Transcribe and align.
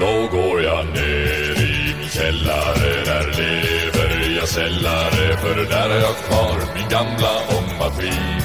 Då 0.00 0.28
går 0.36 0.62
jag 0.62 0.86
ner 0.86 1.60
i 1.62 1.94
min 1.98 2.08
källare, 2.08 3.04
där 3.04 3.26
lever 3.26 4.36
jag 4.40 4.48
sällare 4.48 5.36
För 5.36 5.54
där 5.70 5.88
har 5.90 5.96
jag 5.96 6.16
kvar 6.16 6.56
min 6.74 6.88
gamla 6.88 7.30
ångmaskin 7.58 8.42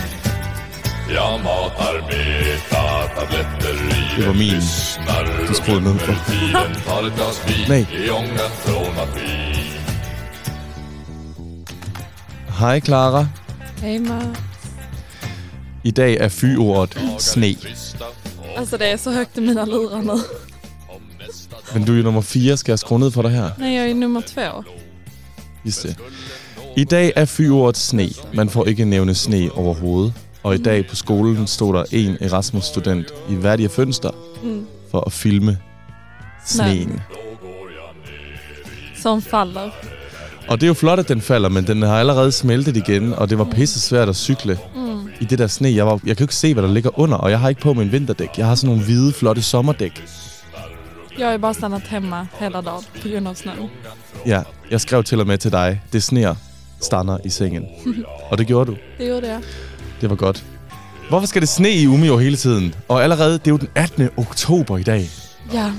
Jag 1.16 1.44
matar 1.44 2.02
metatabletter 2.02 3.74
i 3.74 4.22
Det 4.22 4.28
var 4.28 4.34
min. 4.34 4.54
lyssnar 4.54 5.48
Du 5.48 5.54
skruede 5.54 5.82
ned 5.82 6.02
for. 6.02 6.12
under 6.12 6.26
tiden 6.26 6.82
Tar 6.88 7.08
ett 7.08 7.16
glas 7.16 7.42
vin 7.48 7.66
Nej. 7.70 7.88
i 8.06 8.10
ångan 8.10 8.50
från 8.64 8.96
maskin 8.96 9.54
Hej 12.60 12.82
Clara. 12.82 13.28
Hej. 13.84 14.02
I 15.84 15.92
dag 15.92 16.14
er 16.20 16.30
fyrordet 16.30 16.98
sne. 17.20 17.56
Alltså 18.58 18.78
det 18.78 18.86
är 18.88 18.98
så 18.98 19.12
högt 19.12 19.38
i 19.38 19.42
mina 19.42 19.66
lurar 19.66 20.02
nu. 20.02 20.22
Men 21.74 21.84
du 21.86 21.92
er 21.94 21.98
jo 21.98 22.04
nummer 22.04 22.22
4. 22.22 22.58
Skal 22.58 22.72
jeg 22.72 22.80
skrue 22.80 23.00
ned 23.00 23.12
for 23.12 23.22
dig 23.22 23.32
her? 23.32 23.50
Nej, 23.60 23.76
jag 23.76 23.90
är 23.90 23.94
nummer 23.94 24.22
två. 24.22 24.64
Just 25.66 25.84
det. 25.84 25.96
I 26.78 26.84
dag 26.84 27.12
er 27.16 27.26
fyrordet 27.26 27.78
sne. 27.78 28.10
Man 28.34 28.50
får 28.50 28.68
ikke 28.68 28.86
nævne 28.86 29.16
sne 29.16 29.50
overhovedet. 29.52 30.14
Og 30.44 30.56
i 30.56 30.58
dag 30.58 30.88
på 30.88 30.96
skolen 30.96 31.48
stod 31.48 31.74
der 31.74 31.84
en 31.92 32.18
Erasmus-student 32.22 33.08
i 33.30 33.36
hvert 33.36 33.72
fønster 33.72 34.12
Mm. 34.44 34.66
for 34.92 35.00
at 35.00 35.12
filme 35.12 35.58
sneen. 36.46 37.02
Som 39.02 39.22
faller. 39.22 39.70
Og 40.48 40.62
det 40.62 40.64
er 40.64 40.68
jo 40.68 40.74
flot, 40.74 41.00
at 41.00 41.08
den 41.08 41.22
falder, 41.22 41.50
men 41.50 41.68
den 41.68 41.82
har 41.82 42.00
allerede 42.00 42.32
smeltet 42.32 42.78
igen, 42.78 43.14
og 43.14 43.30
det 43.30 43.38
var 43.38 43.44
pisse 43.44 43.80
svært 43.80 44.10
at 44.10 44.16
cykle 44.16 44.60
Mm. 44.76 45.10
i 45.20 45.26
det 45.26 45.40
der 45.40 45.48
sne. 45.48 45.76
Jeg, 45.76 45.86
var, 45.86 45.92
jeg 46.06 46.18
kan 46.18 46.24
jo 46.24 46.24
ikke 46.24 46.36
se, 46.36 46.54
hvad 46.54 46.64
der 46.64 46.70
ligger 46.70 47.00
under, 47.00 47.18
og 47.18 47.32
jeg 47.32 47.40
har 47.40 47.50
ikke 47.50 47.62
på 47.62 47.74
min 47.74 47.92
vinterdæk. 47.92 48.30
Jeg 48.38 48.46
har 48.46 48.56
sådan 48.56 48.68
nogle 48.70 48.84
hvide, 48.84 49.14
flotte 49.14 49.42
sommerdæk. 49.42 50.04
Jag 51.20 51.26
har 51.26 51.32
ju 51.34 51.38
bara 51.40 51.54
stannat 51.54 51.82
hemma 51.88 52.28
hela 52.40 52.62
dagen 52.62 52.84
på 53.02 53.08
grund 53.10 53.28
av 53.28 53.34
snö. 53.36 53.52
Ja, 54.26 54.42
jeg 54.72 54.82
skrev 54.82 55.04
til 55.04 55.20
og 55.20 55.28
med 55.28 55.38
til 55.38 55.52
dig, 55.52 55.82
det 55.94 56.04
sner 56.04 56.36
stander 56.82 57.18
i 57.26 57.30
sengen. 57.30 57.66
og 58.32 58.38
det 58.38 58.48
gjorde 58.48 58.72
du. 58.72 58.78
Det 58.98 59.06
gjorde 59.08 59.28
jag. 59.28 59.42
Det 60.02 60.10
var 60.10 60.16
godt. 60.16 60.44
Hvorfor 61.10 61.28
skal 61.28 61.42
det 61.42 61.50
sne 61.50 61.70
i 61.72 61.88
Umeå 61.88 62.18
hele 62.18 62.36
tiden? 62.38 62.74
Og 62.88 63.04
allerede, 63.04 63.34
det 63.34 63.48
er 63.48 63.52
jo 63.52 63.58
den 63.58 63.68
18. 63.76 64.10
oktober 64.18 64.78
i 64.78 64.84
dag. 64.84 65.10
Ja. 65.54 65.72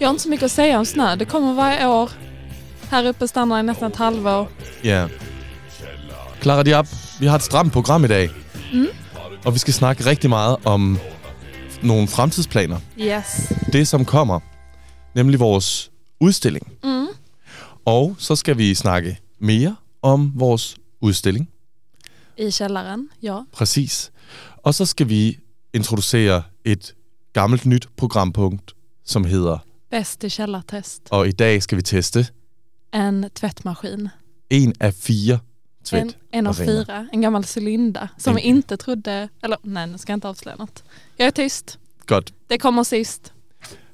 Jag 0.00 0.06
har 0.08 0.10
inte 0.10 0.22
så 0.22 0.28
mycket 0.28 0.44
att 0.44 0.52
säga 0.52 0.78
om 0.78 0.84
snö. 0.86 1.16
Det 1.16 1.24
kommer 1.24 1.54
varje 1.54 1.86
år. 1.86 2.10
Här 2.90 3.04
uppe 3.06 3.28
stannar 3.28 3.56
det 3.56 3.62
nästan 3.62 3.90
ett 3.92 3.96
halvår. 3.96 4.48
Ja. 4.84 5.08
Clara 6.40 6.62
Diab, 6.62 6.86
vi 7.20 7.26
har 7.26 7.36
et 7.36 7.42
stramt 7.42 7.72
program 7.72 8.04
i 8.04 8.08
dag. 8.08 8.30
Mm. 8.72 8.86
Og 9.44 9.54
vi 9.54 9.58
skal 9.58 9.74
snakke 9.74 10.06
rigtig 10.06 10.30
meget 10.30 10.56
om 10.64 10.98
nogle 11.82 12.08
fremtidsplaner. 12.08 12.80
Yes. 13.00 13.52
Det, 13.72 13.88
som 13.88 14.04
kommer, 14.04 14.40
nemlig 15.14 15.40
vores 15.40 15.90
udstilling. 16.20 16.72
Mm. 16.84 17.06
Og 17.84 18.16
så 18.18 18.36
skal 18.36 18.58
vi 18.58 18.74
snakke 18.74 19.18
mere 19.40 19.76
om 20.02 20.32
vores 20.34 20.76
udstilling. 21.00 21.48
I 22.38 22.50
källaren, 22.50 23.08
ja. 23.22 23.38
Præcis. 23.52 24.10
Og 24.56 24.74
så 24.74 24.86
skal 24.86 25.08
vi 25.08 25.38
introducere 25.74 26.42
et 26.64 26.94
gammelt 27.32 27.66
nyt 27.66 27.88
programpunkt, 27.96 28.72
som 29.04 29.24
hedder, 29.24 29.58
Bäst 29.90 30.24
i 30.24 30.28
källartest. 30.28 31.02
og 31.10 31.28
i 31.28 31.32
dag 31.32 31.62
skal 31.62 31.76
vi 31.76 31.82
teste 31.82 32.26
En 32.92 33.30
tvättmaskin. 33.34 34.08
en 34.50 34.92
fire 34.92 35.34
En, 35.34 35.40
tvätt. 35.84 36.16
en 36.32 36.46
av 36.46 36.50
maskiner. 36.58 36.84
fyra. 36.84 37.08
En 37.12 37.20
gammal 37.22 37.44
cylinder. 37.56 38.08
Som 38.18 38.30
En- 38.30 38.36
vi 38.36 38.42
inte 38.42 38.76
trodde... 38.76 39.28
Eller 39.42 39.56
nej, 39.62 39.86
nu 39.86 39.98
ska 39.98 40.12
jag 40.12 40.16
inte 40.16 40.28
avslöja 40.28 40.56
något. 40.56 40.84
Jag 41.16 41.26
är 41.26 41.30
tyst. 41.30 41.78
Godt. 42.06 42.32
Det 42.48 42.58
kommer 42.58 42.82
sist. 42.84 43.32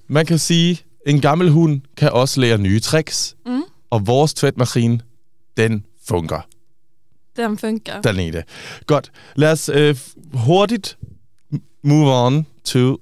Man 0.07 0.27
kan 0.27 0.39
sige, 0.39 0.79
en 1.07 1.21
gammel 1.21 1.49
hund 1.49 1.81
kan 1.97 2.13
også 2.13 2.41
lære 2.41 2.59
nye 2.59 2.81
tricks, 2.81 3.37
Mm. 3.47 3.63
og 3.91 4.07
vores 4.07 4.35
tvætmaskine, 4.35 5.01
den 5.57 5.85
fungerer. 6.09 6.43
Den 7.37 7.59
funkar. 7.59 8.01
Dernede. 8.01 8.43
Godt. 8.87 9.13
Lad 9.37 9.53
os 9.53 9.69
øh, 9.69 9.97
hurtigt 10.35 10.99
move 11.83 12.13
on 12.27 12.47
to 12.65 12.99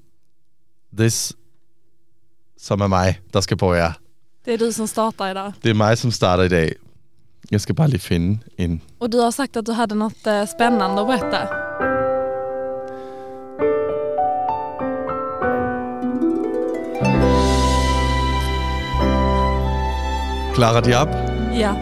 this, 0.99 1.33
som 2.59 2.81
er 2.81 2.87
mig, 2.87 3.21
der 3.33 3.41
skal 3.41 3.57
på 3.57 3.75
jer. 3.75 3.93
Det 4.45 4.55
är 4.55 4.59
du 4.59 4.73
som 4.73 4.89
startar 4.89 5.31
idag. 5.31 5.53
Det 5.63 5.71
er 5.71 5.75
mig, 5.75 5.99
som 5.99 6.11
starter 6.13 6.45
i 6.45 6.49
dag. 6.49 6.73
Jeg 7.51 7.61
skal 7.61 7.75
bare 7.75 7.89
lige 7.89 8.01
finde 8.01 8.39
en... 8.59 8.81
Och 8.99 9.11
du 9.11 9.19
har 9.21 9.31
sagt 9.31 9.57
att 9.57 9.67
du 9.67 9.73
hade 9.73 9.95
något 9.95 10.27
eh, 10.27 10.47
spännande 10.47 11.01
att 11.01 11.07
berätta. 11.07 11.49
Clara 20.55 20.81
Diab, 20.81 21.09
Ja. 21.55 21.75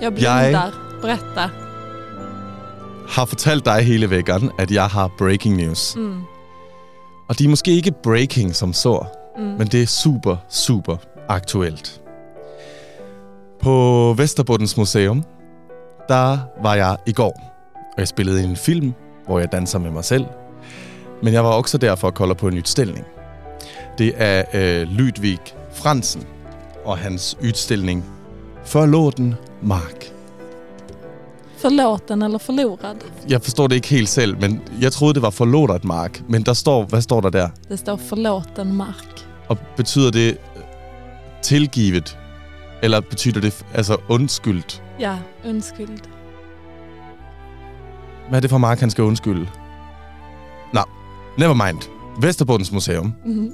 Jag 0.00 0.12
blundar. 0.14 0.72
Berätta. 1.02 1.50
har 3.08 3.26
fortalt 3.26 3.64
dig 3.64 3.82
hele 3.82 4.10
vækkeren, 4.10 4.50
at 4.58 4.70
jeg 4.70 4.86
har 4.86 5.10
breaking 5.18 5.56
news. 5.56 5.96
Mm. 5.96 6.22
Og 7.28 7.38
de 7.38 7.44
er 7.44 7.48
måske 7.48 7.70
ikke 7.70 7.92
breaking 8.02 8.54
som 8.56 8.72
så, 8.72 9.04
Mm. 9.40 9.46
men 9.58 9.66
det 9.66 9.82
er 9.82 9.86
super, 9.86 10.36
super 10.48 10.96
aktuelt. 11.28 12.00
På 13.60 14.14
Vesterbuddens 14.16 14.76
Museum, 14.76 15.24
der 16.08 16.38
var 16.62 16.74
jeg 16.74 16.96
i 17.06 17.12
går, 17.12 17.34
og 17.74 17.98
jeg 17.98 18.08
spillede 18.08 18.44
en 18.44 18.56
film, 18.56 18.92
hvor 19.26 19.38
jeg 19.38 19.52
danser 19.52 19.78
med 19.78 19.90
mig 19.90 20.04
selv. 20.04 20.24
Men 21.22 21.32
jeg 21.32 21.44
var 21.44 21.50
også 21.50 21.78
der 21.78 21.94
for 21.94 22.08
at 22.08 22.14
kolde 22.14 22.34
på 22.34 22.48
en 22.48 22.58
udstilling. 22.58 23.04
Det 23.98 24.12
er 24.16 24.44
øh, 24.54 24.88
Ludvig 24.88 25.38
Fransen 25.72 26.26
og 26.84 26.98
hans 26.98 27.36
udstilling 27.42 28.04
Forlåten 28.64 29.34
Mark. 29.62 30.12
Förlåten 31.60 32.22
eller 32.22 32.38
förlorad. 32.38 32.96
Jeg 33.28 33.42
forstår 33.42 33.68
det 33.68 33.74
ikke 33.74 33.88
helt 33.88 34.08
selv, 34.08 34.40
men 34.40 34.60
jeg 34.80 34.92
troede, 34.92 35.14
det 35.14 35.22
var 35.22 35.30
forlåtet 35.30 35.84
mark. 35.84 36.22
Men 36.28 36.42
der 36.42 36.52
står, 36.52 36.84
hvad 36.84 37.02
står 37.02 37.20
der 37.20 37.30
der? 37.30 37.48
Det 37.68 37.78
står 37.78 37.96
förlåten 37.96 38.76
mark. 38.76 39.19
Og 39.50 39.58
betyder 39.76 40.10
det 40.10 40.28
øh, 40.56 40.62
tilgivet? 41.42 42.18
Eller 42.82 43.00
betyder 43.00 43.40
det 43.40 43.64
altså 43.74 43.96
undskyldt? 44.08 44.82
Ja, 45.00 45.18
undskyld. 45.46 45.98
Hvad 48.28 48.38
er 48.38 48.40
det 48.40 48.50
for 48.50 48.58
mark, 48.58 48.80
han 48.80 48.90
skal 48.90 49.04
undskylde? 49.04 49.48
Nå, 50.72 50.80
never 51.38 51.54
mind. 51.66 51.78
Vesterbundens 52.20 52.72
Museum. 52.72 53.14
Mhm. 53.26 53.52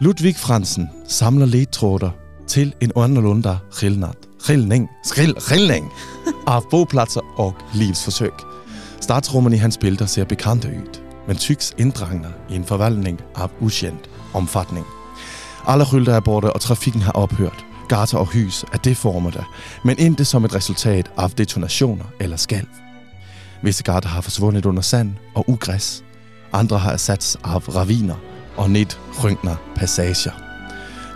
Ludvig 0.00 0.36
Fransen 0.36 0.90
samler 1.08 1.46
ledtråder 1.46 2.10
til 2.46 2.74
en 2.80 2.92
annorlunda 2.96 3.56
skillnad. 3.70 4.14
Skillning. 4.38 4.88
Skrill, 5.04 5.34
skillning 5.38 5.92
av 6.46 6.62
boplatser 6.70 7.20
og 7.36 7.54
livsforsøg. 7.74 8.32
Startrummen 9.00 9.52
i 9.52 9.56
hans 9.56 9.78
bilder 9.78 10.06
ser 10.06 10.24
bekante 10.24 10.68
ud, 10.68 11.00
men 11.26 11.36
tycks 11.36 11.74
inddragende 11.78 12.32
i 12.50 12.56
en 12.56 12.64
forvandling 12.64 13.20
av 13.34 13.50
ukendt 13.60 14.11
omfatning. 14.34 14.86
Alle 15.66 15.86
skylter 15.86 16.14
er 16.14 16.20
borte, 16.20 16.52
og 16.52 16.60
trafikken 16.60 17.02
har 17.02 17.12
ophørt. 17.12 17.66
Gater 17.88 18.18
og 18.18 18.26
hus 18.26 18.64
er 18.72 18.78
deformede, 18.78 19.44
men 19.84 19.98
ikke 19.98 20.24
som 20.24 20.44
et 20.44 20.54
resultat 20.54 21.10
af 21.18 21.30
detonationer 21.30 22.04
eller 22.20 22.36
skalv. 22.36 22.68
Visse 23.62 23.82
gater 23.82 24.08
har 24.08 24.20
forsvundet 24.20 24.66
under 24.66 24.82
sand 24.82 25.14
og 25.34 25.44
ugræs. 25.48 26.04
Andre 26.52 26.78
har 26.78 26.92
ersats 26.92 27.36
af 27.44 27.74
raviner 27.76 28.14
og 28.56 28.70
nedrynkner 28.70 29.56
passager. 29.76 30.32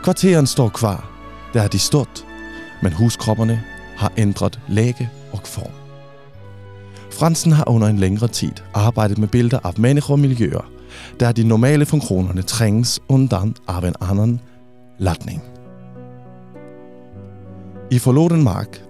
Kvarteren 0.03 0.47
står 0.47 0.69
kvar. 0.69 1.11
Der 1.55 1.63
er 1.63 1.69
de 1.69 1.79
stort, 1.79 2.27
men 2.83 2.93
huskropperne 2.93 3.63
har 3.97 4.13
ændret 4.17 4.61
læge 4.69 5.11
og 5.33 5.41
form. 5.45 5.73
Fransen 7.13 7.53
har 7.53 7.69
under 7.69 7.89
en 7.89 7.99
længere 7.99 8.29
tid 8.29 8.53
arbejdet 8.75 9.19
med 9.19 9.29
billeder 9.29 9.59
af 9.65 9.73
mennesker 9.79 10.13
og 10.13 10.19
miljøer, 10.19 10.71
der 11.21 11.33
de 11.33 11.45
normale 11.45 11.87
funktionerne 11.87 12.43
trænges 12.43 13.01
undan 13.09 13.55
af 13.69 13.89
en 13.89 13.95
anden 14.01 14.41
latning. 14.99 15.43
I 17.91 17.99
forlåten 17.99 18.43
mark 18.43 18.83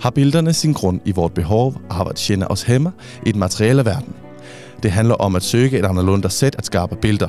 har 0.00 0.10
billederne 0.10 0.52
sin 0.52 0.72
grund 0.72 1.00
i 1.04 1.12
vort 1.12 1.34
behov 1.34 1.74
af 1.90 2.08
at 2.08 2.16
kende 2.16 2.48
os 2.48 2.62
hjemme 2.62 2.92
i 3.26 3.32
den 3.32 3.40
materielle 3.40 3.84
verden. 3.84 4.14
Det 4.82 4.90
handler 4.90 5.14
om 5.14 5.36
at 5.36 5.42
søge 5.42 5.78
et 5.78 5.84
anderledes 5.84 6.32
sæt 6.32 6.54
at 6.58 6.66
skabe 6.66 6.96
billeder. 6.96 7.28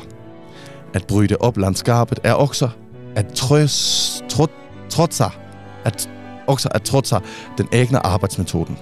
At 0.93 1.07
bryde 1.07 1.35
op 1.39 1.57
landskabet 1.57 2.19
er 2.23 2.33
også 2.33 2.69
at 3.15 3.25
trøs, 3.33 4.23
trot, 4.29 4.51
trotsa, 4.89 5.27
at, 5.85 6.09
også 6.47 6.69
at 6.71 6.81
trotsa 6.81 7.19
den 7.57 7.67
egne 7.71 8.05
arbejdsmetoden. 8.05 8.77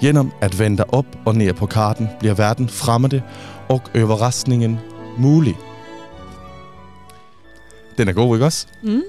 Gennem 0.00 0.30
at 0.40 0.58
vende 0.58 0.84
op 0.88 1.06
og 1.24 1.34
ned 1.34 1.52
på 1.52 1.66
karten 1.66 2.08
bliver 2.18 2.34
verden 2.34 2.68
fremmede 2.68 3.22
og 3.68 3.82
overraskningen 3.94 4.78
mulig. 5.18 5.56
Den 7.98 8.08
er 8.08 8.12
god, 8.12 8.36
ikke 8.36 8.46
også? 8.46 8.66
Mm. 8.82 9.02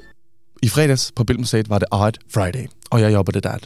I 0.61 0.69
fredags 0.69 1.11
på 1.15 1.23
Bilmuseet 1.23 1.69
var 1.69 1.79
det 1.79 1.87
Art 1.91 2.17
Friday, 2.33 2.65
og 2.89 3.01
jeg 3.01 3.13
jobbede 3.13 3.41
der. 3.41 3.57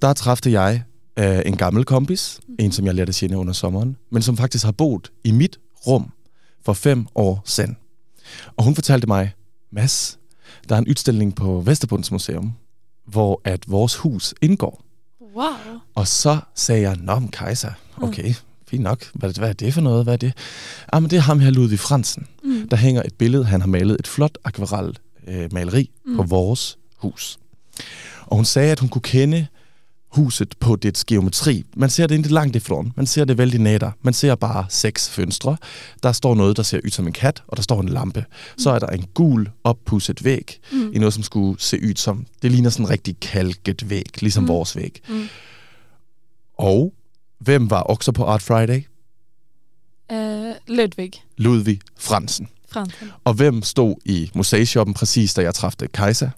der 0.00 0.12
træffede 0.12 0.60
jeg 0.60 0.82
øh, 1.18 1.42
en 1.46 1.56
gammel 1.56 1.84
kompis, 1.84 2.40
en 2.58 2.72
som 2.72 2.86
jeg 2.86 2.94
lærte 2.94 3.08
at 3.08 3.14
kende 3.14 3.36
under 3.36 3.52
sommeren, 3.52 3.96
men 4.10 4.22
som 4.22 4.36
faktisk 4.36 4.64
har 4.64 4.72
boet 4.72 5.12
i 5.24 5.32
mit 5.32 5.58
rum 5.86 6.12
for 6.64 6.72
fem 6.72 7.06
år 7.14 7.42
siden. 7.44 7.76
Og 8.56 8.64
hun 8.64 8.74
fortalte 8.74 9.06
mig, 9.06 9.32
Mads, 9.72 10.18
der 10.68 10.74
er 10.74 10.78
en 10.78 10.88
udstilling 10.88 11.34
på 11.34 11.60
Vesterbunds 11.60 12.12
Museum, 12.12 12.52
hvor 13.06 13.40
at 13.44 13.70
vores 13.70 13.96
hus 13.96 14.34
indgår. 14.42 14.84
Wow. 15.36 15.44
Og 15.94 16.08
så 16.08 16.38
sagde 16.54 16.82
jeg, 16.82 16.96
Nå, 16.96 17.18
men 17.18 17.28
Kaiser, 17.28 17.72
okay, 18.02 18.34
fint 18.68 18.82
nok. 18.82 19.06
Hvad, 19.14 19.38
hvad 19.38 19.48
er 19.48 19.52
det 19.52 19.74
for 19.74 19.80
noget? 19.80 20.04
Hvad 20.04 20.12
er 20.12 20.18
det? 20.18 20.32
Ah, 20.92 21.02
men 21.02 21.10
det 21.10 21.16
er 21.16 21.20
ham 21.20 21.40
her, 21.40 21.50
Ludvig 21.50 21.78
Fransen. 21.78 22.26
Mm. 22.44 22.68
Der 22.68 22.76
hænger 22.76 23.02
et 23.02 23.14
billede, 23.14 23.44
han 23.44 23.60
har 23.60 23.68
malet 23.68 23.96
et 24.00 24.06
flot 24.06 24.38
akvarel 24.44 24.98
øh, 25.28 25.52
maleri 25.52 25.90
mm. 26.06 26.16
på 26.16 26.22
vores 26.22 26.78
hus. 26.96 27.38
Og 28.26 28.36
hun 28.36 28.44
sagde, 28.44 28.72
at 28.72 28.80
hun 28.80 28.88
kunne 28.88 29.02
kende 29.02 29.46
huset 30.14 30.54
på 30.60 30.76
dets 30.76 31.04
geometri. 31.04 31.64
Man 31.76 31.90
ser 31.90 32.06
det 32.06 32.14
ikke 32.16 32.28
langt 32.28 32.56
ifrån. 32.56 32.92
Man 32.96 33.06
ser 33.06 33.24
det 33.24 33.38
vældig 33.38 33.60
nætter. 33.60 33.90
Man 34.02 34.14
ser 34.14 34.34
bare 34.34 34.66
seks 34.68 35.10
fønstre. 35.10 35.56
Der 36.02 36.12
står 36.12 36.34
noget, 36.34 36.56
der 36.56 36.62
ser 36.62 36.80
ud 36.84 36.90
som 36.90 37.06
en 37.06 37.12
kat, 37.12 37.42
og 37.48 37.56
der 37.56 37.62
står 37.62 37.80
en 37.80 37.88
lampe. 37.88 38.24
Så 38.58 38.70
er 38.70 38.78
der 38.78 38.86
en 38.86 39.04
gul, 39.14 39.50
oppudset 39.64 40.24
væg 40.24 40.60
mm. 40.72 40.92
i 40.92 40.98
noget, 40.98 41.14
som 41.14 41.22
skulle 41.22 41.60
se 41.60 41.78
ud 41.82 41.94
som... 41.96 42.26
Det 42.42 42.50
ligner 42.50 42.70
sådan 42.70 42.86
en 42.86 42.90
rigtig 42.90 43.20
kalket 43.20 43.90
væg, 43.90 44.22
ligesom 44.22 44.42
mm. 44.42 44.48
vores 44.48 44.76
væg. 44.76 45.00
Mm. 45.08 45.28
Og 46.58 46.94
hvem 47.44 47.70
var 47.70 47.80
også 47.80 48.12
på 48.12 48.24
Art 48.24 48.42
Friday? 48.42 48.82
Eh, 50.10 50.54
Ludvig 50.66 51.12
Ludvig 51.36 51.80
Fransen. 51.98 52.48
Fransen. 52.70 53.10
Og 53.24 53.34
hvem 53.34 53.62
stod 53.62 53.94
i 54.04 54.30
museishoppen 54.34 54.94
præcis, 54.94 55.34
da 55.34 55.42
jeg 55.42 55.54
træffede 55.54 55.88
Kajsa? 55.88 56.30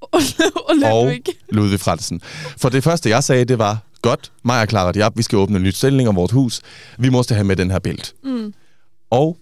Och, 0.00 0.22
och 0.68 0.76
Ludvig. 0.76 1.22
Ludvig 1.48 1.80
Fransen. 1.80 2.20
For 2.56 2.68
det 2.68 2.84
første, 2.84 3.10
jeg 3.10 3.24
sagde, 3.24 3.44
det 3.44 3.58
var, 3.58 3.78
godt, 4.02 4.32
mig 4.42 4.62
og 4.62 4.68
Clara 4.68 4.92
Diab, 4.92 5.16
vi 5.16 5.22
skal 5.22 5.38
åbne 5.38 5.56
en 5.56 5.62
ny 5.62 5.70
stilling 5.70 6.08
om 6.08 6.16
vores 6.16 6.32
hus. 6.32 6.60
Vi 6.98 7.08
måste 7.08 7.34
have 7.34 7.44
med 7.44 7.56
den 7.56 7.70
her 7.70 7.78
bild. 7.78 8.12
Mm. 8.24 8.54
Og 9.10 9.38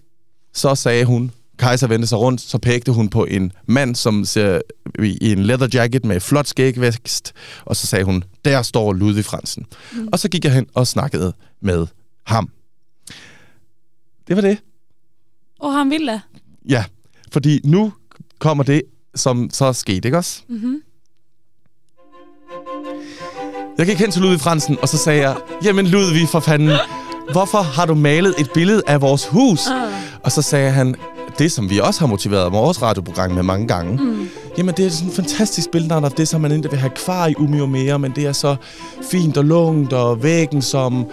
så 0.53 0.75
sagde 0.75 1.05
hun, 1.05 1.31
Kajsa 1.59 1.87
vendte 1.87 2.07
sig 2.07 2.17
rundt, 2.17 2.41
så 2.41 2.57
pegte 2.57 2.91
hun 2.91 3.09
på 3.09 3.25
en 3.25 3.51
mand, 3.67 3.95
som 3.95 4.25
ser 4.25 4.61
i 5.03 5.31
en 5.31 5.43
leather 5.43 5.67
jacket 5.73 6.05
med 6.05 6.19
flot 6.19 6.47
skægvækst, 6.47 7.33
og 7.65 7.75
så 7.75 7.87
sagde 7.87 8.05
hun, 8.05 8.23
der 8.45 8.61
står 8.61 8.93
Ludvig 8.93 9.25
Fransen. 9.25 9.65
Mm. 9.93 10.07
Og 10.11 10.19
så 10.19 10.29
gik 10.29 10.45
jeg 10.45 10.53
hen 10.53 10.67
og 10.73 10.87
snakkede 10.87 11.33
med 11.61 11.87
ham. 12.23 12.49
Det 14.27 14.35
var 14.35 14.41
det. 14.41 14.57
Och 15.59 15.73
han 15.73 15.89
ville. 15.89 16.21
Ja, 16.69 16.83
fordi 17.31 17.61
nu 17.63 17.93
kommer 18.39 18.63
det, 18.63 18.81
som 19.15 19.49
så 19.53 19.73
skete, 19.73 20.07
ikke 20.07 20.17
også? 20.17 20.41
Mhm. 20.47 20.81
Jeg 23.77 23.85
gik 23.87 23.97
hen 23.97 24.11
til 24.11 24.21
Ludvig 24.21 24.39
Fransen, 24.39 24.77
og 24.81 24.89
så 24.89 24.97
sagde 24.97 25.21
jeg, 25.21 25.37
jamen 25.63 25.87
Ludvig, 25.87 26.27
for 26.29 26.39
fanden, 26.39 26.77
hvorfor 27.31 27.61
har 27.61 27.85
du 27.85 27.95
malet 27.95 28.35
et 28.39 28.49
billede 28.53 28.81
af 28.87 29.01
vores 29.01 29.27
hus? 29.27 29.67
Ah. 29.67 29.93
Og 30.23 30.31
så 30.31 30.41
sagde 30.41 30.71
han, 30.71 30.95
det 31.39 31.51
som 31.51 31.69
vi 31.69 31.79
også 31.79 31.99
har 31.99 32.07
motiveret 32.07 32.51
vores 32.51 32.81
radioprogram 32.81 33.31
med 33.31 33.43
mange 33.43 33.67
gange, 33.67 34.03
mm. 34.03 34.27
jamen 34.57 34.75
det 34.75 34.85
er 34.85 34.89
sådan 34.89 35.09
et 35.09 35.15
fantastisk 35.15 35.71
billede 35.71 35.93
af 35.95 36.11
det, 36.11 36.27
som 36.27 36.41
man 36.41 36.51
ikke 36.51 36.69
vil 36.69 36.79
have 36.79 36.89
kvar 36.89 37.27
i 37.27 37.35
og 37.39 37.69
mere, 37.69 37.99
men 37.99 38.11
det 38.11 38.25
er 38.25 38.31
så 38.31 38.55
fint 39.11 39.37
og 39.37 39.45
lungt, 39.45 39.93
og 39.93 40.23
væggen 40.23 40.61
som, 40.61 41.05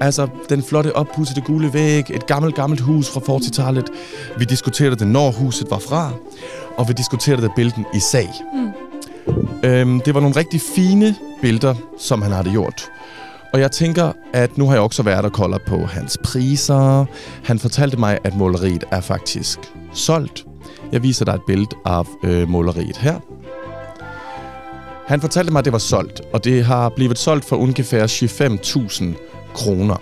altså 0.00 0.28
den 0.48 0.62
flotte 0.62 0.96
oppudsede 0.96 1.40
gule 1.40 1.72
væg, 1.72 2.10
et 2.10 2.26
gammelt, 2.26 2.54
gammelt 2.54 2.80
hus 2.80 3.08
fra 3.08 3.20
40-tallet. 3.20 3.90
Vi 4.38 4.44
diskuterede 4.44 4.96
det, 4.96 5.06
når 5.06 5.30
huset 5.30 5.70
var 5.70 5.78
fra, 5.78 6.10
og 6.76 6.88
vi 6.88 6.92
diskuterede 6.92 7.42
det 7.42 7.50
bilden 7.56 7.86
i 7.94 8.00
sag. 8.00 8.28
Mm. 8.54 8.68
Øhm, 9.64 10.00
det 10.00 10.14
var 10.14 10.20
nogle 10.20 10.36
rigtig 10.36 10.60
fine 10.76 11.16
billeder, 11.42 11.74
som 11.98 12.22
han 12.22 12.32
havde 12.32 12.50
gjort. 12.50 12.90
Og 13.52 13.60
jeg 13.60 13.72
tænker, 13.72 14.12
at 14.32 14.58
nu 14.58 14.66
har 14.66 14.72
jeg 14.72 14.82
også 14.82 15.02
været 15.02 15.24
og 15.24 15.32
kolder 15.32 15.58
på 15.66 15.84
hans 15.84 16.18
priser. 16.24 17.04
Han 17.44 17.58
fortalte 17.58 17.96
mig, 17.96 18.18
at 18.24 18.36
måleriet 18.36 18.84
er 18.90 19.00
faktisk 19.00 19.58
solgt. 19.92 20.44
Jeg 20.92 21.02
viser 21.02 21.24
dig 21.24 21.34
et 21.34 21.42
billede 21.46 21.70
af 21.84 22.04
øh, 22.24 22.48
måleriet 22.48 22.96
her. 22.96 23.20
Han 25.06 25.20
fortalte 25.20 25.52
mig, 25.52 25.58
at 25.58 25.64
det 25.64 25.72
var 25.72 25.78
solgt, 25.78 26.20
og 26.32 26.44
det 26.44 26.64
har 26.64 26.88
blevet 26.88 27.18
solgt 27.18 27.44
for 27.44 27.56
ungefær 27.56 28.06
25.000 28.06 29.04
kroner. 29.54 29.96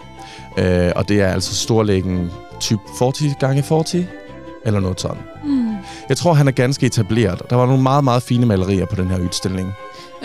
Øh, 0.58 0.92
og 0.96 1.08
det 1.08 1.20
er 1.20 1.28
altså 1.28 1.54
storlæggen 1.54 2.30
typ 2.60 2.78
40 2.98 3.34
gange 3.40 3.62
40 3.62 4.06
eller 4.64 4.80
noget 4.80 5.00
sådan. 5.00 5.22
Mm. 5.44 5.65
Jeg 6.08 6.16
tror, 6.16 6.32
han 6.34 6.48
er 6.48 6.52
ganske 6.52 6.86
etableret. 6.86 7.42
Der 7.50 7.56
var 7.56 7.66
nogle 7.66 7.82
meget, 7.82 8.04
meget 8.04 8.22
fine 8.22 8.46
malerier 8.46 8.86
på 8.86 8.96
den 8.96 9.08
her 9.08 9.20
udstilling. 9.20 9.72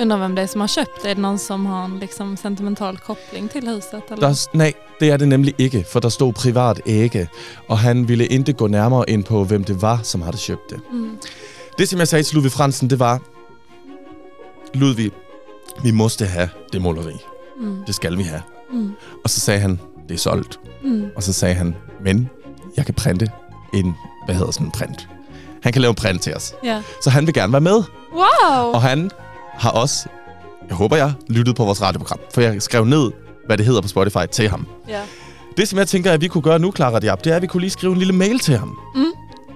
Undrar 0.01 0.17
vem 0.17 0.35
det 0.35 0.43
är 0.43 0.47
som 0.47 0.61
har 0.61 0.67
köpt 0.67 1.03
det. 1.03 1.09
Är 1.09 1.15
det 1.15 1.21
någon 1.21 1.39
som 1.39 1.65
har 1.65 1.85
en 1.85 1.99
liksom, 1.99 2.37
sentimental 2.37 2.97
koppling 2.97 3.49
till 3.49 3.67
huset? 3.67 4.01
Eller? 4.11 4.27
Der, 4.27 4.57
nej, 4.57 4.73
det 4.99 5.11
er 5.11 5.17
det 5.17 5.27
nemlig 5.27 5.53
ikke, 5.57 5.85
for 5.91 5.99
der 5.99 6.09
stod 6.09 6.33
privat 6.33 6.81
ægge, 6.85 7.29
og 7.67 7.77
han 7.77 8.07
ville 8.07 8.27
ikke 8.27 8.53
gå 8.53 8.67
nærmere 8.67 9.09
ind 9.09 9.23
på, 9.23 9.43
hvem 9.43 9.63
det 9.63 9.81
var, 9.81 9.99
som 10.03 10.21
havde 10.21 10.37
købt 10.47 10.69
det. 10.69 10.79
Mm. 10.91 11.17
Det, 11.77 11.89
som 11.89 11.99
jeg 11.99 12.07
sagde 12.07 12.23
til 12.23 12.35
Ludvig 12.35 12.51
Fransen, 12.51 12.89
det 12.89 12.99
var, 12.99 13.19
Ludvig, 14.73 15.11
vi 15.83 15.91
måste 15.91 16.25
have 16.25 16.49
det 16.73 16.81
måleri. 16.81 17.17
Mm. 17.59 17.77
Det 17.87 17.95
skal 17.95 18.17
vi 18.17 18.23
have. 18.23 18.41
Mm. 18.73 18.91
Og 19.23 19.29
så 19.29 19.39
sagde 19.39 19.59
han, 19.59 19.79
det 20.09 20.13
er 20.13 20.19
solgt. 20.19 20.59
Mm. 20.83 21.05
Og 21.15 21.23
så 21.23 21.33
sagde 21.33 21.55
han, 21.55 21.75
men 22.03 22.29
jeg 22.77 22.85
kan 22.85 22.93
printe 22.93 23.31
en, 23.73 23.95
hvad 24.25 24.35
hedder 24.35 24.51
sådan 24.51 24.67
en 24.67 24.71
print. 24.71 25.07
Han 25.63 25.73
kan 25.73 25.81
lave 25.81 25.89
en 25.89 25.95
print 25.95 26.21
til 26.21 26.35
os. 26.35 26.53
Ja. 26.63 26.81
Så 27.01 27.09
han 27.09 27.25
vil 27.25 27.33
gerne 27.33 27.53
være 27.53 27.61
med. 27.61 27.83
Wow! 28.13 28.71
Og 28.73 28.81
han 28.81 29.11
har 29.53 29.69
også, 29.69 30.07
jeg 30.67 30.75
håber 30.75 30.95
jeg, 30.95 31.13
lyttet 31.27 31.55
på 31.55 31.65
vores 31.65 31.81
radioprogram. 31.81 32.19
For 32.33 32.41
jeg 32.41 32.61
skrev 32.61 32.85
ned, 32.85 33.11
hvad 33.45 33.57
det 33.57 33.65
hedder 33.65 33.81
på 33.81 33.87
Spotify 33.87 34.25
til 34.31 34.49
ham. 34.49 34.67
Ja. 34.89 35.01
Det, 35.57 35.67
som 35.67 35.79
jeg 35.79 35.87
tænker, 35.87 36.11
at 36.11 36.21
vi 36.21 36.27
kunne 36.27 36.41
gøre 36.41 36.59
nu, 36.59 36.71
Clara 36.75 36.99
Diab, 36.99 37.23
det 37.23 37.31
er, 37.31 37.35
at 37.35 37.41
vi 37.41 37.47
kunne 37.47 37.61
lige 37.61 37.71
skrive 37.71 37.91
en 37.93 37.97
lille 37.97 38.13
mail 38.13 38.39
til 38.39 38.57
ham. 38.57 38.79
Mm. 38.95 39.05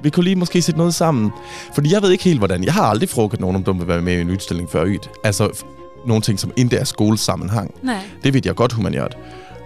Vi 0.03 0.09
kunne 0.09 0.23
lige 0.23 0.35
måske 0.35 0.61
sætte 0.61 0.77
noget 0.77 0.95
sammen. 0.95 1.31
Fordi 1.73 1.93
jeg 1.93 2.01
ved 2.01 2.11
ikke 2.11 2.23
helt, 2.23 2.37
hvordan. 2.37 2.63
Jeg 2.63 2.73
har 2.73 2.83
aldrig 2.83 3.09
frugtet 3.09 3.39
nogen, 3.39 3.55
om 3.55 3.63
de 3.63 3.75
vil 3.75 3.87
være 3.87 4.01
med 4.01 4.17
i 4.17 4.21
en 4.21 4.29
udstilling 4.29 4.69
før 4.71 4.85
ydt. 4.85 5.09
Altså 5.23 5.63
nogle 6.05 6.21
ting, 6.21 6.39
som 6.39 6.51
ikke 6.55 6.77
er 6.77 6.83
skolesammenhang. 6.83 7.75
Nej. 7.83 7.99
Det 8.23 8.33
ved 8.33 8.41
jeg 8.45 8.55
godt, 8.55 8.73
hun 8.73 8.83
man 8.83 8.93
gør. 8.93 9.07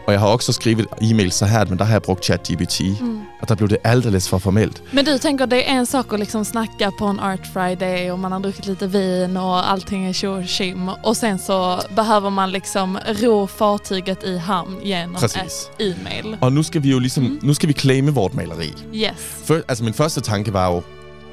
Og 0.09 0.13
jeg 0.13 0.19
har 0.19 0.27
også 0.27 0.51
skrevet 0.53 0.85
e-mail 1.01 1.31
så 1.31 1.45
her, 1.45 1.65
men 1.65 1.77
der 1.79 1.85
har 1.85 1.93
jeg 1.93 2.01
brugt 2.01 2.25
ChatGPT. 2.25 2.81
Mm. 3.01 3.19
Og 3.41 3.49
der 3.49 3.55
blev 3.55 3.69
det 3.69 3.77
alldeles 3.83 4.29
for 4.29 4.37
formelt. 4.37 4.81
Men 4.93 5.05
du 5.05 5.17
tänker 5.17 5.45
det 5.45 5.69
är 5.69 5.79
en 5.79 5.85
sak 5.85 6.13
att 6.13 6.19
liksom 6.19 6.45
snacka 6.45 6.91
på 6.99 7.05
en 7.05 7.19
Art 7.19 7.47
Friday 7.53 8.11
och 8.11 8.19
man 8.19 8.31
har 8.31 8.39
druckit 8.39 8.65
lite 8.65 8.87
vin 8.87 9.37
och 9.37 9.71
allting 9.71 10.05
är 10.05 10.13
tjo 10.13 10.31
och 10.31 11.07
och 11.09 11.17
sen 11.17 11.39
så 11.39 11.79
behöver 11.95 12.29
man 12.29 12.51
liksom 12.51 12.97
ro 13.21 13.47
fartyget 13.47 14.23
i 14.23 14.37
hamn 14.37 14.75
genom 14.83 15.15
Precis. 15.15 15.69
ett 15.77 15.81
e-mail. 15.97 16.37
Og 16.41 16.53
nu 16.53 16.63
skal 16.63 16.83
vi 16.83 16.89
jo 16.91 16.99
ligesom, 16.99 17.23
Mm. 17.23 17.39
nu 17.43 17.53
skal 17.53 17.67
vi 17.69 17.73
claime 17.73 18.11
vort 18.11 18.33
maleri. 18.33 18.73
Yes. 18.93 19.11
Før, 19.45 19.61
altså 19.67 19.83
min 19.83 19.93
første 19.93 20.21
tanke 20.21 20.53
var 20.53 20.67
jo, 20.71 20.81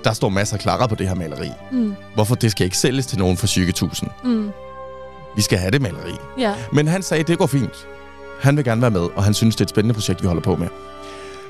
der 0.05 0.13
står 0.13 0.29
masser 0.29 0.57
af 0.57 0.63
Clara 0.63 0.87
på 0.87 0.95
det 0.95 1.09
her 1.09 1.15
maleri. 1.15 1.51
Mm. 1.73 1.95
Hvorfor 2.15 2.35
det 2.35 2.51
skal 2.51 2.65
ikke 2.65 2.79
sælges 2.79 3.07
til 3.07 3.19
nogen 3.19 3.37
for 3.37 3.47
20.000? 3.47 4.09
Mm. 4.25 4.51
Vi 5.37 5.43
skal 5.43 5.59
have 5.59 5.71
det 5.71 5.83
maleri. 5.83 6.15
Ja. 6.39 6.53
Men 6.73 6.89
han 6.89 7.03
sagde, 7.03 7.25
det 7.25 7.39
går 7.39 7.47
fint. 7.47 7.87
Han 8.41 8.57
vil 8.57 8.65
gerne 8.65 8.81
være 8.83 8.91
med, 8.91 9.01
og 9.17 9.25
han 9.25 9.35
synes, 9.35 9.57
det 9.57 9.61
er 9.61 9.65
et 9.65 9.71
spændende 9.71 9.95
projekt, 9.95 10.23
vi 10.23 10.27
holder 10.27 10.43
på 10.43 10.57
med. 10.57 10.69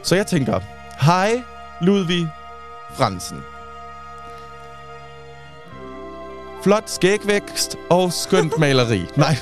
Så 0.03 0.17
jeg 0.17 0.27
tænker, 0.27 0.61
hej 1.01 1.43
Ludvig 1.81 2.29
Fransen. 2.95 3.39
Flot 6.63 6.91
skægvækst 6.91 7.77
og 7.91 8.13
skønt 8.13 8.59
maleri. 8.61 9.03
Nej, 9.17 9.37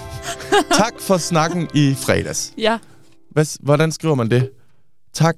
tak 0.73 0.93
for 1.01 1.17
snakken 1.17 1.69
i 1.75 1.95
fredags. 1.95 2.53
Ja. 2.59 2.79
Hvad, 3.31 3.59
hvordan 3.65 3.93
skriver 3.93 4.15
man 4.15 4.31
det? 4.31 4.51
Tak. 5.13 5.37